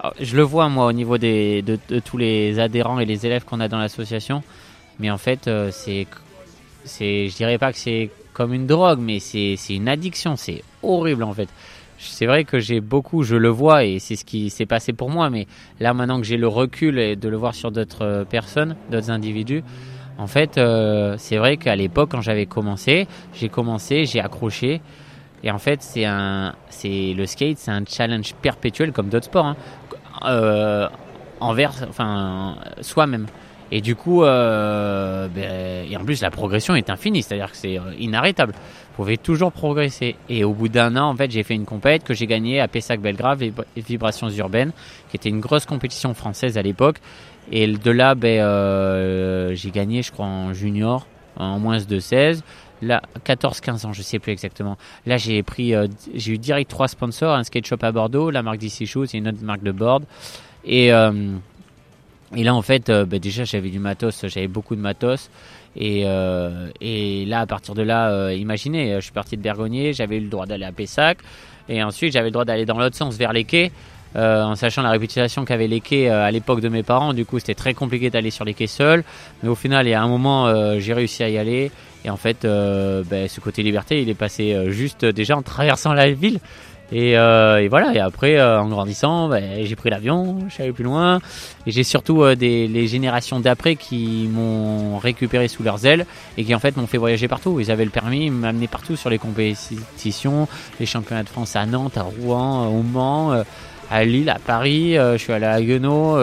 alors, 0.00 0.14
je 0.20 0.36
le 0.36 0.42
vois, 0.42 0.68
moi, 0.68 0.86
au 0.86 0.92
niveau 0.92 1.16
des, 1.18 1.62
de, 1.62 1.78
tous 2.00 2.16
les 2.18 2.58
adhérents 2.58 2.98
et 2.98 3.04
les 3.04 3.24
élèves 3.26 3.44
qu'on 3.44 3.60
a 3.60 3.68
dans 3.68 3.78
l'association. 3.78 4.42
Mais 4.98 5.10
en 5.10 5.18
fait, 5.18 5.46
euh, 5.48 5.70
c'est. 5.72 6.06
c'est- 6.84 7.28
Je 7.28 7.36
dirais 7.36 7.58
pas 7.58 7.72
que 7.72 7.78
c'est 7.78 8.10
comme 8.32 8.52
une 8.52 8.66
drogue, 8.66 8.98
mais 9.00 9.18
c'est 9.20 9.54
c'est 9.56 9.74
une 9.74 9.88
addiction. 9.88 10.36
C'est 10.36 10.62
horrible, 10.82 11.22
en 11.22 11.32
fait. 11.32 11.48
C'est 12.00 12.26
vrai 12.26 12.44
que 12.44 12.60
j'ai 12.60 12.80
beaucoup, 12.80 13.24
je 13.24 13.34
le 13.34 13.48
vois 13.48 13.84
et 13.84 13.98
c'est 13.98 14.14
ce 14.14 14.24
qui 14.24 14.50
s'est 14.50 14.66
passé 14.66 14.92
pour 14.92 15.10
moi. 15.10 15.30
Mais 15.30 15.46
là, 15.80 15.94
maintenant 15.94 16.20
que 16.20 16.26
j'ai 16.26 16.36
le 16.36 16.46
recul 16.46 16.98
et 17.00 17.16
de 17.16 17.28
le 17.28 17.36
voir 17.36 17.54
sur 17.56 17.72
d'autres 17.72 18.04
euh, 18.04 18.24
personnes, 18.24 18.76
d'autres 18.90 19.10
individus, 19.10 19.64
en 20.16 20.26
fait, 20.28 20.60
c'est 21.18 21.36
vrai 21.36 21.56
qu'à 21.58 21.76
l'époque, 21.76 22.08
quand 22.10 22.20
j'avais 22.22 22.46
commencé, 22.46 23.06
j'ai 23.34 23.48
commencé, 23.48 24.04
j'ai 24.04 24.18
accroché. 24.20 24.80
Et 25.44 25.50
en 25.50 25.58
fait, 25.58 25.82
c'est 25.82 26.04
un, 26.04 26.54
c'est 26.68 27.14
le 27.16 27.26
skate, 27.26 27.58
c'est 27.58 27.70
un 27.70 27.84
challenge 27.86 28.34
perpétuel 28.34 28.92
comme 28.92 29.08
d'autres 29.08 29.26
sports, 29.26 29.46
hein, 29.46 29.56
euh, 30.26 30.88
envers, 31.40 31.72
enfin, 31.88 32.56
soi-même. 32.80 33.26
Et 33.70 33.80
du 33.80 33.94
coup, 33.94 34.24
euh, 34.24 35.28
ben, 35.28 35.86
et 35.88 35.96
en 35.96 36.04
plus, 36.04 36.22
la 36.22 36.30
progression 36.30 36.74
est 36.74 36.88
infinie, 36.90 37.22
c'est-à-dire 37.22 37.50
que 37.50 37.56
c'est 37.56 37.78
euh, 37.78 37.94
inarrêtable. 37.98 38.52
Vous 38.52 39.04
pouvez 39.04 39.18
toujours 39.18 39.52
progresser. 39.52 40.16
Et 40.28 40.42
au 40.42 40.54
bout 40.54 40.68
d'un 40.68 40.96
an, 40.96 41.10
en 41.10 41.14
fait, 41.14 41.30
j'ai 41.30 41.42
fait 41.42 41.54
une 41.54 41.66
compète 41.66 42.02
que 42.02 42.14
j'ai 42.14 42.26
gagnée 42.26 42.60
à 42.60 42.66
Pessac 42.66 43.00
Belgrave 43.00 43.42
et 43.42 43.52
Vibrations 43.76 44.30
Urbaines, 44.30 44.72
qui 45.10 45.16
était 45.16 45.28
une 45.28 45.40
grosse 45.40 45.66
compétition 45.66 46.14
française 46.14 46.56
à 46.56 46.62
l'époque. 46.62 46.96
Et 47.52 47.66
de 47.66 47.90
là, 47.90 48.14
ben, 48.14 49.54
j'ai 49.54 49.70
gagné, 49.70 50.02
je 50.02 50.10
crois, 50.10 50.26
en 50.26 50.52
junior, 50.52 51.06
en 51.36 51.58
moins 51.58 51.78
de 51.78 51.98
16. 52.00 52.42
Là, 52.80 53.02
14-15 53.26 53.86
ans, 53.86 53.92
je 53.92 54.02
sais 54.02 54.18
plus 54.18 54.32
exactement. 54.32 54.76
Là, 55.06 55.16
j'ai 55.16 55.42
pris, 55.42 55.74
euh, 55.74 55.88
j'ai 56.14 56.32
eu 56.32 56.38
direct 56.38 56.70
trois 56.70 56.88
sponsors, 56.88 57.34
un 57.34 57.42
skate 57.42 57.66
shop 57.66 57.78
à 57.82 57.90
Bordeaux, 57.90 58.30
la 58.30 58.42
marque 58.42 58.58
DC 58.58 58.86
Shoes 58.86 59.06
et 59.14 59.18
une 59.18 59.28
autre 59.28 59.42
marque 59.42 59.62
de 59.62 59.72
board. 59.72 60.04
Et, 60.64 60.92
euh, 60.92 61.10
là, 62.32 62.54
en 62.54 62.62
fait, 62.62 62.88
euh, 62.88 63.04
ben, 63.04 63.18
déjà, 63.18 63.44
j'avais 63.44 63.70
du 63.70 63.80
matos, 63.80 64.26
j'avais 64.28 64.46
beaucoup 64.46 64.76
de 64.76 64.80
matos. 64.80 65.28
Et, 65.76 66.04
là, 66.04 67.40
à 67.40 67.46
partir 67.46 67.74
de 67.74 67.82
là, 67.82 68.32
imaginez, 68.32 68.94
je 68.96 69.00
suis 69.00 69.12
parti 69.12 69.36
de 69.36 69.42
Bergognier, 69.42 69.92
j'avais 69.92 70.18
eu 70.18 70.20
le 70.22 70.28
droit 70.28 70.46
d'aller 70.46 70.64
à 70.64 70.72
Pessac. 70.72 71.18
Et 71.68 71.82
ensuite, 71.82 72.12
j'avais 72.12 72.26
le 72.26 72.32
droit 72.32 72.44
d'aller 72.44 72.64
dans 72.64 72.78
l'autre 72.78 72.96
sens, 72.96 73.16
vers 73.16 73.32
les 73.32 73.44
quais. 73.44 73.72
En 74.16 74.56
sachant 74.56 74.82
la 74.82 74.90
réputation 74.90 75.44
qu'avaient 75.44 75.68
les 75.68 75.80
quais 75.80 76.08
à 76.08 76.30
l'époque 76.30 76.60
de 76.60 76.68
mes 76.68 76.82
parents, 76.82 77.12
du 77.12 77.24
coup 77.24 77.38
c'était 77.38 77.54
très 77.54 77.74
compliqué 77.74 78.10
d'aller 78.10 78.30
sur 78.30 78.44
les 78.44 78.54
quais 78.54 78.66
seul. 78.66 79.04
Mais 79.42 79.48
au 79.48 79.54
final, 79.54 79.86
il 79.86 79.90
y 79.90 79.94
a 79.94 80.02
un 80.02 80.08
moment, 80.08 80.80
j'ai 80.80 80.94
réussi 80.94 81.22
à 81.22 81.28
y 81.28 81.38
aller. 81.38 81.70
Et 82.04 82.10
en 82.10 82.16
fait, 82.16 82.44
euh, 82.44 83.02
ben, 83.08 83.28
ce 83.28 83.40
côté 83.40 83.62
liberté, 83.62 84.02
il 84.02 84.08
est 84.08 84.14
passé 84.14 84.52
euh, 84.52 84.70
juste 84.70 85.04
euh, 85.04 85.12
déjà 85.12 85.36
en 85.36 85.42
traversant 85.42 85.92
la 85.92 86.10
ville. 86.10 86.40
Et, 86.90 87.16
voilà. 87.68 87.92
Et 87.92 87.98
après, 87.98 88.40
en 88.42 88.66
grandissant, 88.66 89.28
ben, 89.28 89.62
j'ai 89.62 89.76
pris 89.76 89.90
l'avion, 89.90 90.38
je 90.48 90.54
suis 90.54 90.62
allé 90.62 90.72
plus 90.72 90.84
loin. 90.84 91.20
Et 91.66 91.70
j'ai 91.70 91.84
surtout 91.84 92.24
les 92.24 92.86
générations 92.86 93.40
d'après 93.40 93.76
qui 93.76 94.26
m'ont 94.32 94.96
récupéré 94.96 95.48
sous 95.48 95.62
leurs 95.62 95.84
ailes 95.84 96.06
et 96.38 96.44
qui 96.44 96.54
en 96.54 96.58
fait 96.58 96.78
m'ont 96.78 96.86
fait 96.86 96.96
voyager 96.96 97.28
partout. 97.28 97.60
Ils 97.60 97.70
avaient 97.70 97.84
le 97.84 97.90
permis, 97.90 98.24
ils 98.24 98.32
m'amenaient 98.32 98.68
partout 98.68 98.96
sur 98.96 99.10
les 99.10 99.18
compétitions, 99.18 100.48
les 100.80 100.86
championnats 100.86 101.24
de 101.24 101.28
France 101.28 101.56
à 101.56 101.66
Nantes, 101.66 101.98
à 101.98 102.04
Rouen, 102.04 102.68
au 102.68 102.82
Mans. 102.82 103.44
à 103.90 104.04
Lille, 104.04 104.30
à 104.30 104.38
Paris, 104.38 104.94
je 104.94 105.18
suis 105.18 105.34
allé 105.34 105.44
à 105.44 105.52
Haguenau, 105.52 106.18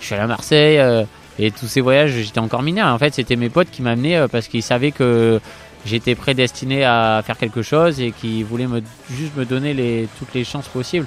je 0.00 0.06
suis 0.06 0.14
allé 0.14 0.24
à 0.24 0.26
Marseille. 0.26 1.06
Et 1.38 1.50
tous 1.50 1.66
ces 1.66 1.80
voyages, 1.80 2.10
j'étais 2.12 2.40
encore 2.40 2.62
mineur. 2.62 2.92
En 2.92 2.98
fait, 2.98 3.14
c'était 3.14 3.36
mes 3.36 3.48
potes 3.48 3.70
qui 3.70 3.82
m'amenaient 3.82 4.16
euh, 4.16 4.28
parce 4.28 4.48
qu'ils 4.48 4.62
savaient 4.62 4.90
que 4.92 5.40
j'étais 5.86 6.14
prédestiné 6.14 6.84
à 6.84 7.22
faire 7.24 7.38
quelque 7.38 7.62
chose 7.62 8.00
et 8.00 8.10
qui 8.12 8.42
voulaient 8.42 8.66
juste 9.10 9.36
me 9.36 9.44
donner 9.44 10.08
toutes 10.18 10.34
les 10.34 10.44
chances 10.44 10.68
possibles. 10.68 11.06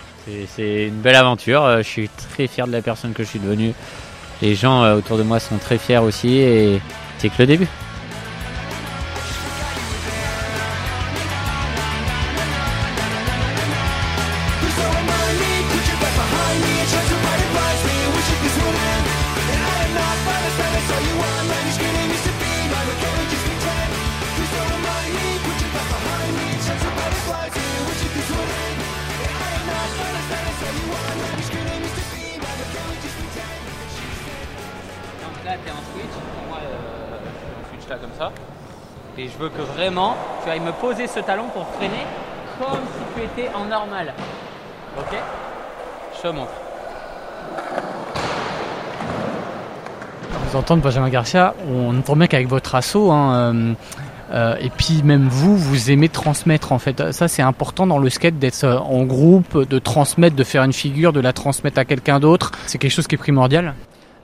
C'est- 0.55 0.87
une 0.87 1.01
belle 1.01 1.15
aventure. 1.15 1.63
euh, 1.65 1.77
Je 1.79 1.87
suis 1.87 2.09
très 2.09 2.47
fier 2.47 2.65
de 2.67 2.71
la 2.71 2.81
personne 2.81 3.13
que 3.13 3.23
je 3.23 3.27
suis 3.29 3.39
devenue. 3.39 3.73
Les 4.41 4.55
gens 4.55 4.83
euh, 4.83 4.95
autour 4.97 5.17
de 5.17 5.23
moi 5.23 5.39
sont 5.39 5.57
très 5.57 5.77
fiers 5.77 5.97
aussi 5.97 6.37
et 6.37 6.79
c'est 7.17 7.29
que 7.29 7.35
le 7.39 7.45
début. 7.47 7.67
Tu 40.43 40.49
ailles 40.49 40.59
me 40.59 40.71
poser 40.71 41.07
ce 41.07 41.19
talon 41.19 41.47
pour 41.53 41.67
freiner 41.67 42.05
comme 42.59 42.79
si 42.79 43.15
tu 43.15 43.23
étais 43.25 43.53
en 43.55 43.65
normal. 43.65 44.13
Ok? 44.97 45.17
Je 46.15 46.21
te 46.21 46.27
montre. 46.33 46.51
Vous 50.47 50.57
entendre 50.57 50.81
Benjamin 50.81 51.09
Garcia, 51.09 51.53
on 51.67 51.97
entend 51.97 52.15
bien 52.15 52.27
qu'avec 52.27 52.47
votre 52.47 52.75
assaut, 52.75 53.11
hein, 53.11 53.33
euh, 53.33 53.73
euh, 54.31 54.55
et 54.59 54.69
puis 54.69 55.01
même 55.03 55.27
vous, 55.29 55.55
vous 55.57 55.91
aimez 55.91 56.09
transmettre 56.09 56.71
en 56.73 56.79
fait. 56.79 57.13
Ça 57.13 57.27
c'est 57.27 57.41
important 57.41 57.87
dans 57.87 57.99
le 57.99 58.09
skate 58.09 58.37
d'être 58.37 58.63
euh, 58.65 58.77
en 58.77 59.03
groupe, 59.03 59.67
de 59.67 59.79
transmettre, 59.79 60.35
de 60.35 60.43
faire 60.43 60.63
une 60.63 60.73
figure, 60.73 61.13
de 61.13 61.21
la 61.21 61.31
transmettre 61.33 61.79
à 61.79 61.85
quelqu'un 61.85 62.19
d'autre. 62.19 62.51
C'est 62.67 62.77
quelque 62.77 62.91
chose 62.91 63.07
qui 63.07 63.15
est 63.15 63.17
primordial. 63.17 63.75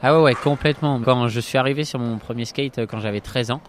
Ah 0.03 0.15
ouais, 0.15 0.21
ouais, 0.21 0.35
complètement. 0.35 0.99
Quand 1.03 1.27
je 1.27 1.39
suis 1.39 1.57
arrivé 1.57 1.83
sur 1.83 1.97
mon 1.97 2.17
premier 2.17 2.45
skate 2.45 2.85
quand 2.85 2.99
j'avais 2.99 3.21
13 3.21 3.51
ans, 3.51 3.61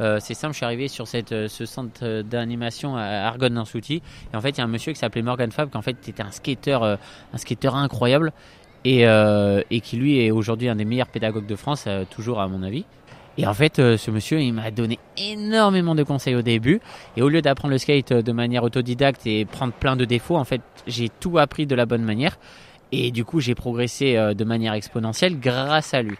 euh, 0.00 0.18
c'est 0.20 0.34
simple, 0.34 0.54
je 0.54 0.58
suis 0.58 0.64
arrivé 0.64 0.88
sur 0.88 1.06
cette, 1.06 1.32
euh, 1.32 1.48
ce 1.48 1.66
centre 1.66 2.00
euh, 2.02 2.22
d'animation 2.22 2.96
à 2.96 3.02
Argonne 3.02 3.54
dans 3.54 3.64
Souti. 3.64 4.02
Et 4.32 4.36
en 4.36 4.40
fait, 4.40 4.50
il 4.50 4.58
y 4.58 4.60
a 4.60 4.64
un 4.64 4.68
monsieur 4.68 4.92
qui 4.92 4.98
s'appelait 4.98 5.22
Morgan 5.22 5.50
Fab, 5.52 5.70
qui 5.70 5.76
en 5.76 5.82
fait 5.82 6.08
était 6.08 6.22
un 6.22 6.30
skateur, 6.30 6.82
un 6.84 7.38
skateur 7.38 7.76
incroyable. 7.76 8.32
Et, 8.82 9.02
et 9.02 9.80
qui 9.82 9.98
lui 9.98 10.24
est 10.24 10.30
aujourd'hui 10.30 10.70
un 10.70 10.74
des 10.74 10.86
meilleurs 10.86 11.08
pédagogues 11.08 11.44
de 11.44 11.54
France, 11.54 11.86
toujours 12.08 12.40
à 12.40 12.48
mon 12.48 12.62
avis. 12.62 12.86
Et 13.36 13.46
en 13.46 13.52
fait, 13.52 13.76
ce 13.76 14.10
monsieur, 14.10 14.40
il 14.40 14.54
m'a 14.54 14.70
donné 14.70 14.98
énormément 15.18 15.94
de 15.94 16.02
conseils 16.02 16.34
au 16.34 16.40
début. 16.40 16.80
Et 17.14 17.20
au 17.20 17.28
lieu 17.28 17.42
d'apprendre 17.42 17.72
le 17.72 17.78
skate 17.78 18.14
de 18.14 18.32
manière 18.32 18.64
autodidacte 18.64 19.26
et 19.26 19.44
prendre 19.44 19.74
plein 19.74 19.96
de 19.96 20.06
défauts, 20.06 20.38
en 20.38 20.44
fait, 20.44 20.62
j'ai 20.86 21.10
tout 21.10 21.36
appris 21.36 21.66
de 21.66 21.74
la 21.74 21.84
bonne 21.84 22.04
manière. 22.04 22.38
Et 22.90 23.10
du 23.10 23.26
coup, 23.26 23.40
j'ai 23.40 23.54
progressé 23.54 24.14
de 24.14 24.44
manière 24.44 24.72
exponentielle 24.72 25.38
grâce 25.38 25.92
à 25.92 26.00
lui. 26.00 26.16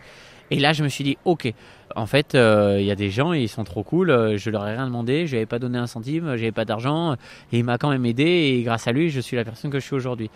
Et 0.50 0.58
là, 0.58 0.74
je 0.74 0.82
me 0.82 0.88
suis 0.88 1.04
dit, 1.04 1.16
ok, 1.24 1.54
en 1.96 2.07
fait, 2.07 2.35
euh, 2.35 2.79
il 2.81 2.87
y 2.87 2.90
a 2.90 2.94
des 2.94 3.11
gens, 3.11 3.33
ils 3.33 3.48
sont 3.48 3.64
trop 3.64 3.83
cool. 3.83 4.11
euh, 4.11 4.37
je 4.37 4.50
leur 4.50 4.66
ai 4.66 4.74
rien 4.74 4.87
demandé, 4.87 5.26
je 5.26 5.33
lui 5.33 5.38
avais 5.38 5.46
pas 5.46 5.59
donné 5.59 5.79
un 5.79 5.87
centime, 5.87 6.37
j'avais 6.37 6.53
pas 6.53 6.64
d'argent, 6.64 7.14
et 7.53 7.59
il 7.59 7.64
m'a 7.64 7.79
quand 7.79 7.90
même 7.90 8.07
aidé. 8.07 8.24
Et 8.24 8.62
grâce 8.62 8.87
à 8.87 8.92
lui, 8.92 9.11
je 9.11 9.20
suis 9.20 9.37
la 9.37 9.44
personne 9.44 9.70
que 9.70 9.79
je 9.79 9.85
suis 9.85 9.96
aujourd'hui. 9.96 10.31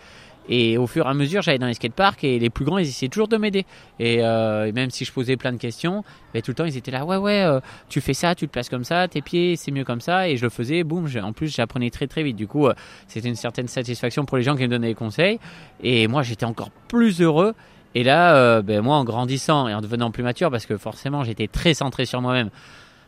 Et 0.47 0.77
au 0.77 0.85
fur 0.85 1.05
et 1.05 1.09
à 1.09 1.13
mesure, 1.13 1.41
j'allais 1.41 1.57
dans 1.57 1.67
les 1.67 1.73
skateparks 1.73 2.23
et 2.23 2.37
les 2.37 2.49
plus 2.49 2.65
grands, 2.65 2.77
ils 2.77 2.87
essayaient 2.87 3.09
toujours 3.09 3.27
de 3.27 3.37
m'aider. 3.37 3.65
Et, 3.99 4.19
euh, 4.21 4.71
même 4.73 4.91
si 4.91 5.05
je 5.05 5.11
posais 5.11 5.37
plein 5.37 5.51
de 5.51 5.57
questions, 5.57 6.03
ben, 6.33 6.41
tout 6.41 6.51
le 6.51 6.55
temps, 6.55 6.65
ils 6.65 6.77
étaient 6.77 6.91
là, 6.91 7.05
ouais, 7.05 7.17
ouais, 7.17 7.41
euh, 7.43 7.59
tu 7.89 8.01
fais 8.01 8.13
ça, 8.13 8.35
tu 8.35 8.47
te 8.47 8.51
places 8.51 8.69
comme 8.69 8.83
ça, 8.83 9.07
tes 9.07 9.21
pieds, 9.21 9.55
c'est 9.55 9.71
mieux 9.71 9.83
comme 9.83 10.01
ça. 10.01 10.29
Et 10.29 10.37
je 10.37 10.43
le 10.43 10.49
faisais, 10.49 10.83
boum, 10.83 11.07
en 11.21 11.33
plus, 11.33 11.53
j'apprenais 11.53 11.89
très 11.89 12.07
très 12.07 12.23
vite. 12.23 12.35
Du 12.35 12.47
coup, 12.47 12.67
euh, 12.67 12.73
c'était 13.07 13.29
une 13.29 13.35
certaine 13.35 13.67
satisfaction 13.67 14.25
pour 14.25 14.37
les 14.37 14.43
gens 14.43 14.55
qui 14.55 14.63
me 14.63 14.67
donnaient 14.67 14.89
des 14.89 14.93
conseils. 14.93 15.39
Et 15.81 16.07
moi, 16.07 16.21
j'étais 16.21 16.45
encore 16.45 16.69
plus 16.87 17.21
heureux. 17.21 17.53
Et 17.95 18.03
là, 18.03 18.35
euh, 18.35 18.61
ben, 18.61 18.81
moi, 18.81 18.97
en 18.97 19.05
grandissant 19.05 19.69
et 19.69 19.73
en 19.73 19.79
devenant 19.79 20.11
plus 20.11 20.21
mature, 20.21 20.51
parce 20.51 20.65
que 20.65 20.77
forcément, 20.77 21.23
j'étais 21.23 21.47
très 21.47 21.73
centré 21.73 22.05
sur 22.05 22.21
moi-même. 22.21 22.49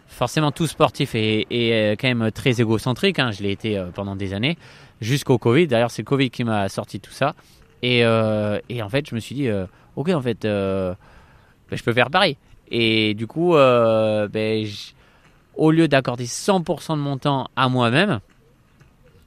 Forcément, 0.07 0.51
tout 0.51 0.65
sportif 0.65 1.13
est, 1.13 1.45
euh, 1.51 1.95
quand 1.99 2.07
même 2.07 2.31
très 2.31 2.61
égocentrique. 2.61 3.19
Hein, 3.19 3.31
je 3.31 3.43
l'ai 3.43 3.51
été 3.51 3.77
euh, 3.77 3.87
pendant 3.93 4.15
des 4.15 4.33
années, 4.33 4.57
jusqu'au 5.01 5.37
Covid. 5.37 5.67
D'ailleurs, 5.67 5.91
c'est 5.91 6.03
le 6.03 6.07
Covid 6.07 6.29
qui 6.29 6.45
m'a 6.45 6.69
sorti 6.69 7.01
tout 7.01 7.11
ça. 7.11 7.35
Et, 7.83 8.05
en 8.05 8.89
fait, 8.89 9.09
je 9.09 9.13
me 9.13 9.19
suis 9.19 9.35
dit, 9.35 9.49
ok, 9.97 10.09
en 10.09 10.21
fait, 10.21 10.43
ben, 10.43 10.95
je 11.69 11.83
peux 11.83 11.93
faire 11.93 12.09
pareil. 12.09 12.37
Et 12.71 13.13
du 13.13 13.27
coup, 13.27 13.53
ben, 13.53 14.65
au 15.55 15.71
lieu 15.71 15.87
d'accorder 15.89 16.25
100% 16.25 16.93
de 16.93 17.01
mon 17.01 17.17
temps 17.17 17.49
à 17.55 17.67
moi-même, 17.67 18.19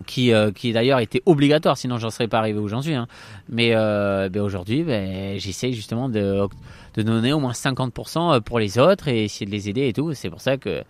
qui, 0.07 0.33
euh, 0.33 0.51
qui 0.53 0.73
d'ailleurs 0.73 0.99
était 1.01 1.23
obligatoire, 1.27 1.77
sinon 1.77 1.99
j'en 1.99 2.11
serais 2.11 2.29
pas 2.29 2.39
arrivé 2.39 2.59
où 2.59 2.69
j'en 2.69 2.83
suis. 2.83 2.95
hein. 2.95 3.07
Mais 3.49 3.71
euh, 3.75 4.29
ben 4.29 4.43
aujourd'hui, 4.43 4.83
ben, 4.83 5.39
j'essaye 5.39 5.73
justement 5.73 6.09
de, 6.09 6.47
de 6.95 7.03
donner 7.03 7.33
au 7.33 7.39
moins 7.41 7.53
50% 7.53 8.41
pour 8.41 8.59
les 8.59 8.79
autres 8.79 9.09
et 9.09 9.25
essayer 9.25 9.47
de 9.47 9.51
les 9.51 9.69
aider 9.69 9.89
et 9.89 9.93
tout. 9.93 10.15
C'est 10.15 10.31
pour 10.31 10.41
ça 10.41 10.57
que 10.57 10.83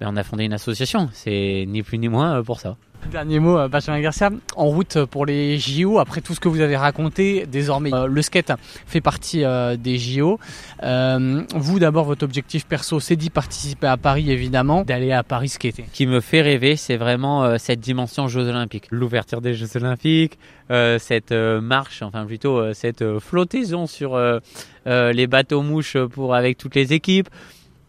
ben, 0.00 0.08
on 0.12 0.16
a 0.16 0.22
fondé 0.22 0.44
une 0.44 0.52
association. 0.52 1.08
C'est 1.12 1.64
ni 1.68 1.82
plus 1.82 1.98
ni 1.98 2.08
moins 2.08 2.38
euh, 2.38 2.42
pour 2.42 2.60
ça. 2.60 2.76
Dernier 3.10 3.38
mot, 3.38 3.58
euh, 3.58 3.68
Benjamin 3.68 4.00
Garcia. 4.00 4.30
En 4.56 4.66
route 4.66 5.04
pour 5.04 5.26
les 5.26 5.58
JO, 5.58 5.98
après 5.98 6.20
tout 6.20 6.34
ce 6.34 6.40
que 6.40 6.48
vous 6.48 6.60
avez 6.60 6.76
raconté, 6.76 7.46
désormais 7.46 7.92
euh, 7.92 8.06
le 8.06 8.22
skate 8.22 8.52
fait 8.86 9.00
partie 9.00 9.44
euh, 9.44 9.76
des 9.76 9.98
JO. 9.98 10.38
Euh, 10.82 11.42
vous, 11.54 11.78
d'abord, 11.78 12.06
votre 12.06 12.24
objectif 12.24 12.66
perso, 12.66 13.00
c'est 13.00 13.16
d'y 13.16 13.30
participer 13.30 13.86
à 13.86 13.96
Paris, 13.96 14.30
évidemment, 14.30 14.82
d'aller 14.82 15.12
à 15.12 15.22
Paris 15.22 15.50
skater. 15.50 15.84
Ce 15.86 15.96
qui 15.96 16.06
me 16.06 16.20
fait 16.20 16.40
rêver, 16.40 16.76
c'est 16.76 16.96
vraiment 16.96 17.44
euh, 17.44 17.56
cette 17.58 17.80
dimension 17.80 18.26
Jeux 18.26 18.48
Olympiques. 18.48 18.86
L'ouverture 18.90 19.40
des 19.40 19.54
Jeux 19.54 19.76
Olympiques, 19.76 20.38
euh, 20.70 20.98
cette 20.98 21.32
euh, 21.32 21.60
marche, 21.60 22.00
enfin 22.02 22.24
plutôt 22.24 22.58
euh, 22.58 22.72
cette 22.72 23.02
euh, 23.02 23.20
flottaison 23.20 23.86
sur 23.86 24.14
euh, 24.14 24.38
euh, 24.86 25.12
les 25.12 25.26
bateaux 25.26 25.62
mouches 25.62 25.98
pour 25.98 26.34
avec 26.34 26.56
toutes 26.56 26.74
les 26.74 26.94
équipes. 26.94 27.28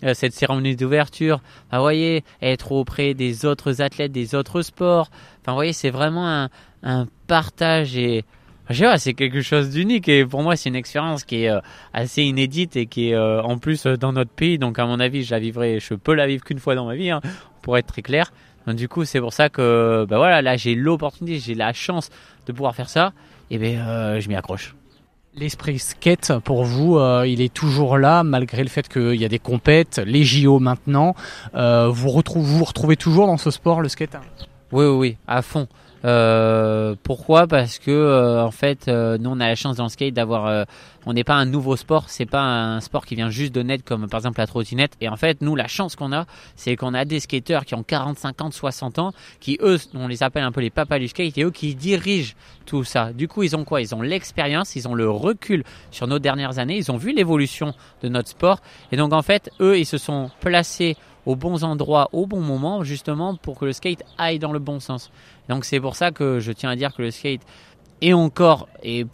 Euh, 0.04 0.14
Cette 0.14 0.34
cérémonie 0.34 0.76
d'ouverture, 0.76 1.42
vous 1.72 1.80
voyez, 1.80 2.24
être 2.42 2.72
auprès 2.72 3.14
des 3.14 3.46
autres 3.46 3.82
athlètes, 3.82 4.12
des 4.12 4.36
autres 4.36 4.62
sports. 4.62 5.10
Vous 5.48 5.54
voyez, 5.54 5.74
c'est 5.74 5.90
vraiment 5.90 6.50
un, 6.84 7.08
partage 7.28 7.98
et 7.98 8.24
je 8.70 8.76
sais 8.76 8.84
pas, 8.84 8.98
c'est 9.00 9.16
quelque 9.16 9.42
chose 9.42 9.72
d'unique 9.72 10.08
et 10.08 10.24
pour 10.24 10.44
moi 10.44 10.56
c'est 10.56 10.70
une 10.70 10.76
expérience 10.76 11.24
qui 11.24 11.44
est 11.44 11.50
euh, 11.50 11.60
assez 11.94 12.22
inédite 12.22 12.76
et 12.76 12.86
qui 12.86 13.10
est 13.10 13.16
euh, 13.16 13.42
en 13.42 13.58
plus 13.58 13.86
dans 13.86 14.14
notre 14.14 14.32
pays. 14.32 14.60
Donc 14.60 14.78
à 14.78 14.86
mon 14.86 15.00
avis, 15.00 15.24
je 15.24 15.32
la 15.32 15.40
vivrai, 15.40 15.80
je 15.80 15.96
peux 15.96 16.14
la 16.14 16.28
vivre 16.28 16.44
qu'une 16.44 16.60
fois 16.60 16.76
dans 16.76 16.86
ma 16.86 16.96
vie, 16.96 17.10
hein, 17.10 17.22
pour 17.64 17.78
être 17.78 17.88
très 17.88 18.04
clair. 18.04 18.32
Donc 18.68 18.76
du 18.76 18.88
coup, 18.88 19.06
c'est 19.06 19.20
pour 19.20 19.34
ça 19.34 19.50
que 19.50 20.06
bah 20.08 20.18
voilà, 20.18 20.44
là 20.44 20.58
j'ai 20.58 20.76
l'opportunité, 20.76 21.40
j'ai 21.40 21.56
la 21.56 21.74
chance 21.74 22.10
de 22.46 22.52
pouvoir 22.52 22.76
faire 22.76 22.90
ça. 22.90 23.14
Et 23.50 23.58
ben 23.58 24.20
je 24.20 24.28
m'y 24.28 24.36
accroche. 24.36 24.76
L'esprit 25.38 25.80
skate, 25.80 26.32
pour 26.46 26.64
vous, 26.64 26.98
euh, 26.98 27.28
il 27.28 27.42
est 27.42 27.54
toujours 27.54 27.98
là, 27.98 28.24
malgré 28.24 28.64
le 28.64 28.70
fait 28.70 28.88
qu'il 28.88 29.16
y 29.16 29.26
a 29.26 29.28
des 29.28 29.40
compètes, 29.40 30.02
les 30.06 30.24
JO 30.24 30.60
maintenant. 30.60 31.14
Euh, 31.56 31.90
vous, 31.90 32.10
retrouvez, 32.10 32.46
vous 32.46 32.64
retrouvez 32.64 32.96
toujours 32.96 33.28
dans 33.28 33.36
ce 33.36 33.52
sport, 33.52 33.82
le 33.82 33.90
skate? 33.90 34.16
Oui, 34.72 34.86
oui, 34.86 34.96
oui, 34.96 35.18
à 35.28 35.42
fond. 35.42 35.68
Euh, 36.06 36.96
pourquoi? 37.02 37.48
Parce 37.48 37.80
que 37.80 37.90
euh, 37.90 38.44
en 38.44 38.52
fait, 38.52 38.88
euh, 38.88 39.18
nous 39.18 39.32
on 39.32 39.40
a 39.40 39.48
la 39.48 39.56
chance 39.56 39.78
dans 39.78 39.86
le 39.86 39.90
skate 39.90 40.14
d'avoir, 40.14 40.66
on 41.06 41.14
n'est 41.14 41.24
pas 41.24 41.34
un 41.34 41.46
nouveau 41.46 41.76
sport, 41.76 42.10
c'est 42.10 42.28
pas 42.28 42.42
un 42.42 42.80
sport 42.80 43.06
qui 43.06 43.16
vient 43.16 43.30
juste 43.30 43.54
de 43.54 43.64
naître 43.64 43.84
comme 43.84 44.08
par 44.08 44.20
exemple 44.20 44.40
la 44.40 44.48
trottinette. 44.48 44.94
Et 45.02 45.10
en 45.10 45.16
fait, 45.16 45.42
nous 45.42 45.56
la 45.56 45.68
chance 45.68 45.96
qu'on 45.96 46.14
a, 46.14 46.26
c'est 46.56 46.76
qu'on 46.76 46.94
a 46.94 47.06
des 47.06 47.20
skateurs 47.20 47.66
qui 47.66 47.74
ont 47.74 47.84
40, 47.84 48.20
50, 48.20 48.54
60 48.54 49.00
ans, 49.00 49.14
qui 49.40 49.58
eux, 49.62 49.78
on 49.96 50.08
les 50.08 50.22
appelle 50.22 50.44
un 50.44 50.52
peu 50.52 50.62
les 50.62 50.70
papas 50.70 51.00
du 51.00 51.08
skate, 51.08 51.38
et 51.38 51.44
eux 51.44 51.52
qui 51.52 51.74
dirigent 51.74 52.36
tout 52.66 52.84
ça. 52.84 53.12
Du 53.12 53.28
coup, 53.28 53.44
ils 53.44 53.56
ont 53.56 53.64
quoi? 53.64 53.82
Ils 53.82 53.96
ont 53.96 54.02
l'expérience, 54.02 54.76
ils 54.76 54.88
ont 54.88 54.94
le 54.94 55.10
recul 55.10 55.64
sur 55.92 56.08
nos 56.08 56.20
dernières 56.20 56.60
années, 56.60 56.78
ils 56.78 56.92
ont 56.92 56.98
vu 56.98 57.14
l'évolution 57.14 57.74
de 58.04 58.10
notre 58.10 58.30
sport, 58.30 58.60
et 58.92 58.98
donc 58.98 59.12
en 59.12 59.24
fait, 59.24 59.50
eux, 59.60 59.80
ils 59.80 59.86
se 59.86 59.98
sont 59.98 60.30
placés 60.40 60.98
aux 61.26 61.36
bons 61.36 61.64
endroits, 61.64 62.10
au 62.12 62.26
bon 62.26 62.42
moment, 62.42 62.84
justement 62.84 63.36
pour 63.36 63.60
que 63.60 63.66
le 63.66 63.74
skate 63.74 64.04
aille 64.18 64.40
dans 64.40 64.52
le 64.52 64.60
bon 64.60 64.80
sens. 64.80 65.12
Donc 65.50 65.66
c'est 65.66 65.80
pour 65.80 65.96
ça 65.96 66.12
que 66.12 66.40
je 66.40 66.52
tiens 66.52 66.70
à 66.70 66.76
dire 66.76 66.94
que 66.94 67.02
le 67.02 67.12
skate 67.12 67.42
est 68.02 68.14
encore, 68.14 68.68
et, 68.84 69.06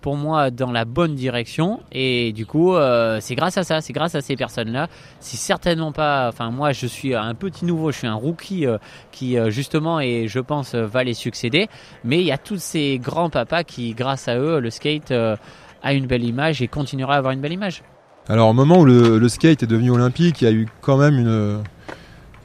pour 0.00 0.16
moi, 0.16 0.50
dans 0.50 0.70
la 0.70 0.84
bonne 0.84 1.14
direction. 1.14 1.80
Et 1.92 2.32
du 2.32 2.46
coup, 2.46 2.74
euh, 2.74 3.18
c'est 3.20 3.34
grâce 3.34 3.58
à 3.58 3.64
ça, 3.64 3.80
c'est 3.80 3.92
grâce 3.92 4.14
à 4.14 4.20
ces 4.20 4.36
personnes-là. 4.36 4.88
C'est 5.20 5.36
certainement 5.36 5.92
pas, 5.92 6.28
enfin 6.28 6.50
moi, 6.50 6.72
je 6.72 6.86
suis 6.86 7.14
un 7.14 7.34
petit 7.34 7.64
nouveau, 7.64 7.90
je 7.90 7.98
suis 7.98 8.06
un 8.06 8.14
rookie 8.14 8.66
euh, 8.66 8.78
qui 9.10 9.36
euh, 9.36 9.50
justement, 9.50 10.00
et 10.00 10.28
je 10.28 10.40
pense, 10.40 10.74
va 10.74 11.04
les 11.04 11.14
succéder. 11.14 11.68
Mais 12.04 12.20
il 12.20 12.26
y 12.26 12.32
a 12.32 12.38
tous 12.38 12.60
ces 12.60 12.98
grands 12.98 13.30
papas 13.30 13.64
qui, 13.64 13.92
grâce 13.92 14.28
à 14.28 14.38
eux, 14.38 14.60
le 14.60 14.70
skate 14.70 15.10
a 15.10 15.92
une 15.92 16.06
belle 16.06 16.24
image 16.24 16.62
et 16.62 16.68
continuera 16.68 17.14
à 17.14 17.18
avoir 17.18 17.32
une 17.32 17.40
belle 17.40 17.52
image. 17.52 17.82
Alors 18.28 18.50
au 18.50 18.52
moment 18.52 18.80
où 18.80 18.84
le, 18.84 19.18
le 19.18 19.28
skate 19.28 19.62
est 19.62 19.66
devenu 19.66 19.90
olympique, 19.90 20.42
il 20.42 20.44
y 20.44 20.48
a 20.48 20.52
eu 20.52 20.68
quand 20.82 20.98
même 20.98 21.18
une, 21.18 21.62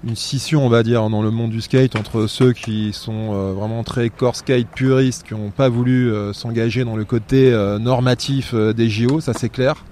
une 0.06 0.16
scission, 0.16 0.66
on 0.66 0.70
va 0.70 0.84
dire, 0.84 1.10
dans 1.10 1.22
le 1.22 1.32
monde 1.32 1.52
du 1.52 1.62
skate 1.62 1.96
entre 1.96 2.28
ceux 2.28 2.52
qui 2.52 2.92
sont 2.94 3.34
euh, 3.34 3.54
vraiment 3.54 3.84
très 3.84 4.10
core 4.10 4.36
skate 4.36 4.68
puristes, 4.68 5.24
qui 5.26 5.34
n'ont 5.34 5.50
pas 5.50 5.70
voulu 5.70 6.12
euh, 6.12 6.34
s'engager 6.34 6.84
dans 6.84 6.96
le 6.96 7.06
côté 7.06 7.54
euh, 7.54 7.80
normatif 7.80 8.54
des 8.54 8.90
JO, 8.90 9.22
ça 9.22 9.34
c'est 9.34 9.50
clair. 9.50 9.86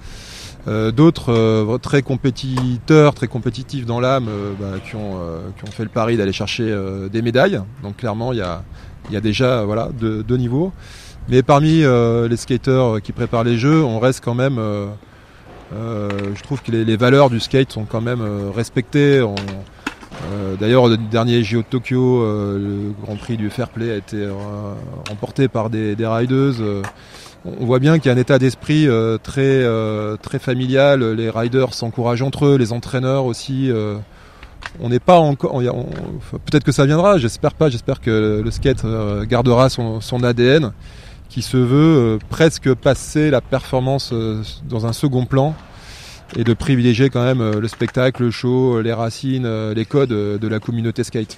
D'autres 0.67 1.79
très 1.81 2.03
compétiteurs, 2.03 3.15
très 3.15 3.27
compétitifs 3.27 3.87
dans 3.87 3.99
l'âme, 3.99 4.29
bah, 4.59 4.77
qui, 4.85 4.95
ont, 4.95 5.17
qui 5.57 5.67
ont 5.67 5.71
fait 5.71 5.81
le 5.81 5.89
pari 5.89 6.17
d'aller 6.17 6.33
chercher 6.33 6.71
des 7.11 7.23
médailles. 7.23 7.59
Donc 7.81 7.97
clairement, 7.97 8.31
il 8.31 8.37
y 8.37 8.43
a, 8.43 8.61
il 9.09 9.13
y 9.15 9.17
a 9.17 9.21
déjà 9.21 9.63
voilà, 9.63 9.89
deux, 9.99 10.21
deux 10.21 10.37
niveaux. 10.37 10.71
Mais 11.29 11.41
parmi 11.41 11.81
les 11.81 12.37
skateurs 12.37 13.01
qui 13.01 13.11
préparent 13.11 13.43
les 13.43 13.57
jeux, 13.57 13.83
on 13.83 13.99
reste 13.99 14.23
quand 14.23 14.35
même... 14.35 14.59
euh, 15.73 16.09
je 16.35 16.41
trouve 16.43 16.61
que 16.61 16.71
les, 16.71 16.83
les 16.83 16.97
valeurs 16.97 17.29
du 17.29 17.39
skate 17.39 17.71
sont 17.71 17.85
quand 17.85 18.01
même 18.01 18.21
euh, 18.21 18.49
respectées. 18.53 19.19
Euh, 19.19 20.55
D'ailleurs, 20.59 20.87
le 20.87 20.97
dernier 20.97 21.43
JO 21.43 21.59
de 21.59 21.63
Tokyo, 21.63 22.23
le 22.23 22.93
Grand 23.01 23.15
Prix 23.15 23.37
du 23.37 23.49
Fair 23.49 23.69
Play 23.69 23.91
a 23.91 23.95
été 23.95 24.27
remporté 25.09 25.47
par 25.47 25.69
des, 25.69 25.95
des 25.95 26.05
riders. 26.05 26.61
Euh, 26.61 26.81
on 27.45 27.65
voit 27.65 27.79
bien 27.79 27.97
qu'il 27.97 28.07
y 28.07 28.13
a 28.13 28.15
un 28.15 28.19
état 28.19 28.37
d'esprit 28.37 28.87
très 29.23 29.65
très 30.21 30.37
familial. 30.37 31.03
Les 31.13 31.29
riders 31.31 31.73
s'encouragent 31.73 32.21
entre 32.21 32.45
eux, 32.45 32.57
les 32.57 32.71
entraîneurs 32.71 33.25
aussi. 33.25 33.71
on 34.79 34.89
n'est 34.89 34.99
pas 34.99 35.17
encore. 35.17 35.59
Peut-être 36.45 36.63
que 36.63 36.71
ça 36.71 36.85
viendra. 36.85 37.17
J'espère 37.17 37.55
pas. 37.55 37.69
J'espère 37.69 37.99
que 37.99 38.41
le 38.45 38.51
skate 38.51 38.85
gardera 39.27 39.69
son, 39.69 40.01
son 40.01 40.23
ADN, 40.23 40.71
qui 41.31 41.41
se 41.41 41.55
veut 41.55 41.97
euh, 41.97 42.17
presque 42.29 42.73
passer 42.73 43.29
la 43.29 43.39
performance 43.39 44.09
euh, 44.11 44.43
dans 44.67 44.85
un 44.85 44.91
second 44.91 45.25
plan 45.25 45.55
et 46.35 46.43
de 46.43 46.53
privilégier 46.53 47.09
quand 47.09 47.23
même 47.23 47.39
euh, 47.39 47.61
le 47.61 47.67
spectacle, 47.69 48.23
le 48.23 48.31
show, 48.31 48.81
les 48.81 48.91
racines, 48.91 49.71
les 49.71 49.85
codes 49.85 50.09
de 50.09 50.47
la 50.47 50.59
communauté 50.59 51.05
skate. 51.05 51.37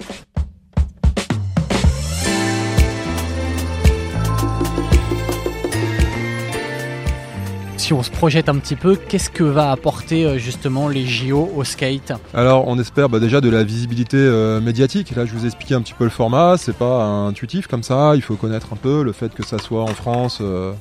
Si 7.84 7.92
on 7.92 8.02
se 8.02 8.10
projette 8.10 8.48
un 8.48 8.56
petit 8.56 8.76
peu, 8.76 8.96
qu'est-ce 8.96 9.28
que 9.28 9.44
va 9.44 9.70
apporter 9.70 10.24
euh, 10.24 10.38
justement 10.38 10.88
les 10.88 11.04
JO 11.04 11.50
au 11.54 11.64
skate? 11.64 12.14
Alors 12.32 12.66
on 12.66 12.78
espère 12.78 13.10
bah, 13.10 13.18
déjà 13.18 13.42
de 13.42 13.50
la 13.50 13.62
visibilité 13.62 14.16
euh, 14.16 14.58
médiatique. 14.58 15.14
Là 15.14 15.26
je 15.26 15.34
vous 15.34 15.44
ai 15.44 15.48
expliqué 15.48 15.74
un 15.74 15.82
petit 15.82 15.92
peu 15.92 16.04
le 16.04 16.08
format, 16.10 16.56
c'est 16.56 16.74
pas 16.74 17.04
intuitif 17.04 17.66
comme 17.66 17.82
ça, 17.82 18.12
il 18.14 18.22
faut 18.22 18.36
connaître 18.36 18.68
un 18.72 18.76
peu 18.76 19.02
le 19.02 19.12
fait 19.12 19.34
que 19.34 19.44
ça 19.44 19.58
soit 19.58 19.82
en 19.82 19.88
France, 19.88 20.38
euh, 20.40 20.72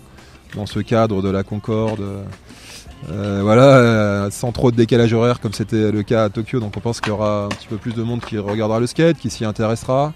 dans 0.55 0.65
ce 0.65 0.79
cadre 0.79 1.21
de 1.21 1.27
la 1.29 1.43
Concorde. 1.43 1.99
voilà, 3.09 4.29
sans 4.31 4.53
trop 4.53 4.71
de 4.71 4.77
décalage 4.77 5.11
horaire 5.13 5.41
comme 5.41 5.51
c'était 5.51 5.91
le 5.91 6.03
cas 6.03 6.23
à 6.23 6.29
Tokyo, 6.29 6.61
donc 6.61 6.71
on 6.77 6.79
pense 6.79 7.01
qu'il 7.01 7.09
y 7.09 7.13
aura 7.13 7.47
un 7.47 7.49
petit 7.49 7.67
peu 7.67 7.75
plus 7.75 7.93
de 7.93 8.01
monde 8.01 8.21
qui 8.21 8.37
regardera 8.37 8.79
le 8.79 8.87
skate, 8.87 9.17
qui 9.17 9.29
s'y 9.29 9.43
intéressera, 9.43 10.13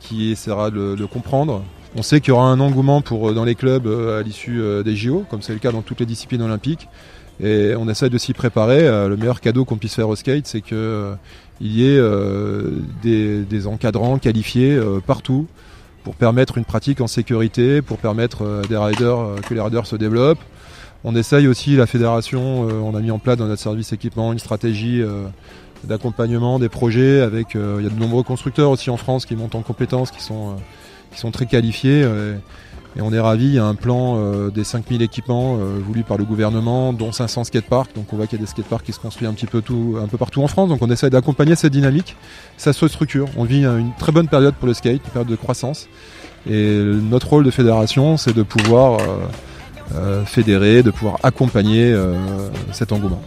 qui 0.00 0.32
essaiera 0.32 0.72
de 0.72 0.96
le- 0.98 1.06
comprendre. 1.06 1.62
On 1.96 2.02
sait 2.02 2.20
qu'il 2.20 2.28
y 2.28 2.32
aura 2.32 2.46
un 2.46 2.60
engouement 2.60 3.00
pour 3.00 3.30
euh, 3.30 3.34
dans 3.34 3.44
les 3.44 3.54
clubs 3.54 3.86
euh, 3.86 4.20
à 4.20 4.22
l'issue 4.22 4.60
euh, 4.60 4.82
des 4.82 4.94
JO, 4.94 5.24
comme 5.30 5.42
c'est 5.42 5.54
le 5.54 5.58
cas 5.58 5.72
dans 5.72 5.82
toutes 5.82 6.00
les 6.00 6.06
disciplines 6.06 6.42
olympiques. 6.42 6.88
Et 7.40 7.74
on 7.78 7.88
essaie 7.88 8.10
de 8.10 8.18
s'y 8.18 8.32
préparer. 8.32 8.82
Le 9.08 9.16
meilleur 9.16 9.40
cadeau 9.40 9.64
qu'on 9.64 9.76
puisse 9.76 9.94
faire 9.94 10.08
au 10.08 10.16
skate, 10.16 10.48
c'est 10.48 10.60
que 10.60 10.74
euh, 10.74 11.14
il 11.60 11.70
y 11.70 11.86
ait 11.86 12.00
des, 13.00 13.44
des 13.44 13.66
encadrants 13.68 14.18
qualifiés 14.18 14.76
partout 15.06 15.46
pour 16.02 16.16
permettre 16.16 16.58
une 16.58 16.64
pratique 16.64 17.00
en 17.00 17.06
sécurité, 17.06 17.80
pour 17.80 17.98
permettre 17.98 18.62
des 18.68 18.76
riders 18.76 19.36
que 19.48 19.54
les 19.54 19.60
riders 19.60 19.86
se 19.86 19.94
développent. 19.94 20.42
On 21.04 21.14
essaye 21.14 21.46
aussi 21.46 21.76
la 21.76 21.86
fédération. 21.86 22.62
on 22.62 22.96
a 22.96 23.00
mis 23.00 23.12
en 23.12 23.20
place 23.20 23.36
dans 23.36 23.46
notre 23.46 23.62
service 23.62 23.92
équipement 23.92 24.32
une 24.32 24.40
stratégie 24.40 25.00
d'accompagnement 25.84 26.58
des 26.58 26.68
projets. 26.68 27.20
Avec 27.20 27.54
il 27.54 27.84
y 27.84 27.86
a 27.86 27.90
de 27.90 28.00
nombreux 28.00 28.24
constructeurs 28.24 28.70
aussi 28.70 28.90
en 28.90 28.96
France 28.96 29.26
qui 29.26 29.36
montent 29.36 29.54
en 29.54 29.62
compétences, 29.62 30.10
qui 30.10 30.22
sont 30.22 30.56
qui 31.12 31.18
sont 31.18 31.30
très 31.30 31.46
qualifiés. 31.46 32.02
euh, 32.02 32.36
et 32.96 33.00
on 33.00 33.12
est 33.12 33.20
ravis, 33.20 33.44
il 33.44 33.54
y 33.54 33.58
a 33.58 33.64
un 33.64 33.74
plan 33.74 34.16
euh, 34.16 34.50
des 34.50 34.64
5000 34.64 35.02
équipements 35.02 35.58
euh, 35.60 35.78
voulus 35.78 36.02
par 36.02 36.16
le 36.16 36.24
gouvernement, 36.24 36.92
dont 36.92 37.12
500 37.12 37.44
skateparks. 37.44 37.94
Donc 37.94 38.12
on 38.12 38.16
voit 38.16 38.26
qu'il 38.26 38.38
y 38.38 38.42
a 38.42 38.44
des 38.44 38.50
skateparks 38.50 38.84
qui 38.84 38.92
se 38.92 38.98
construisent 38.98 39.28
un 39.28 39.34
petit 39.34 39.46
peu 39.46 39.60
tout, 39.60 39.98
un 40.02 40.08
peu 40.08 40.16
partout 40.16 40.42
en 40.42 40.48
France. 40.48 40.68
Donc 40.68 40.82
on 40.82 40.90
essaie 40.90 41.10
d'accompagner 41.10 41.54
cette 41.54 41.72
dynamique. 41.72 42.16
Ça 42.56 42.72
se 42.72 42.88
structure. 42.88 43.28
On 43.36 43.44
vit 43.44 43.64
une 43.64 43.92
très 43.98 44.10
bonne 44.10 44.28
période 44.28 44.54
pour 44.54 44.66
le 44.66 44.74
skate, 44.74 45.02
une 45.04 45.10
période 45.10 45.28
de 45.28 45.36
croissance. 45.36 45.88
Et 46.48 46.80
notre 46.82 47.28
rôle 47.28 47.44
de 47.44 47.50
fédération, 47.50 48.16
c'est 48.16 48.34
de 48.34 48.42
pouvoir 48.42 49.00
fédérer, 50.24 50.82
de 50.82 50.90
pouvoir 50.90 51.18
accompagner 51.22 51.94
cet 52.72 52.92
engouement. 52.92 53.20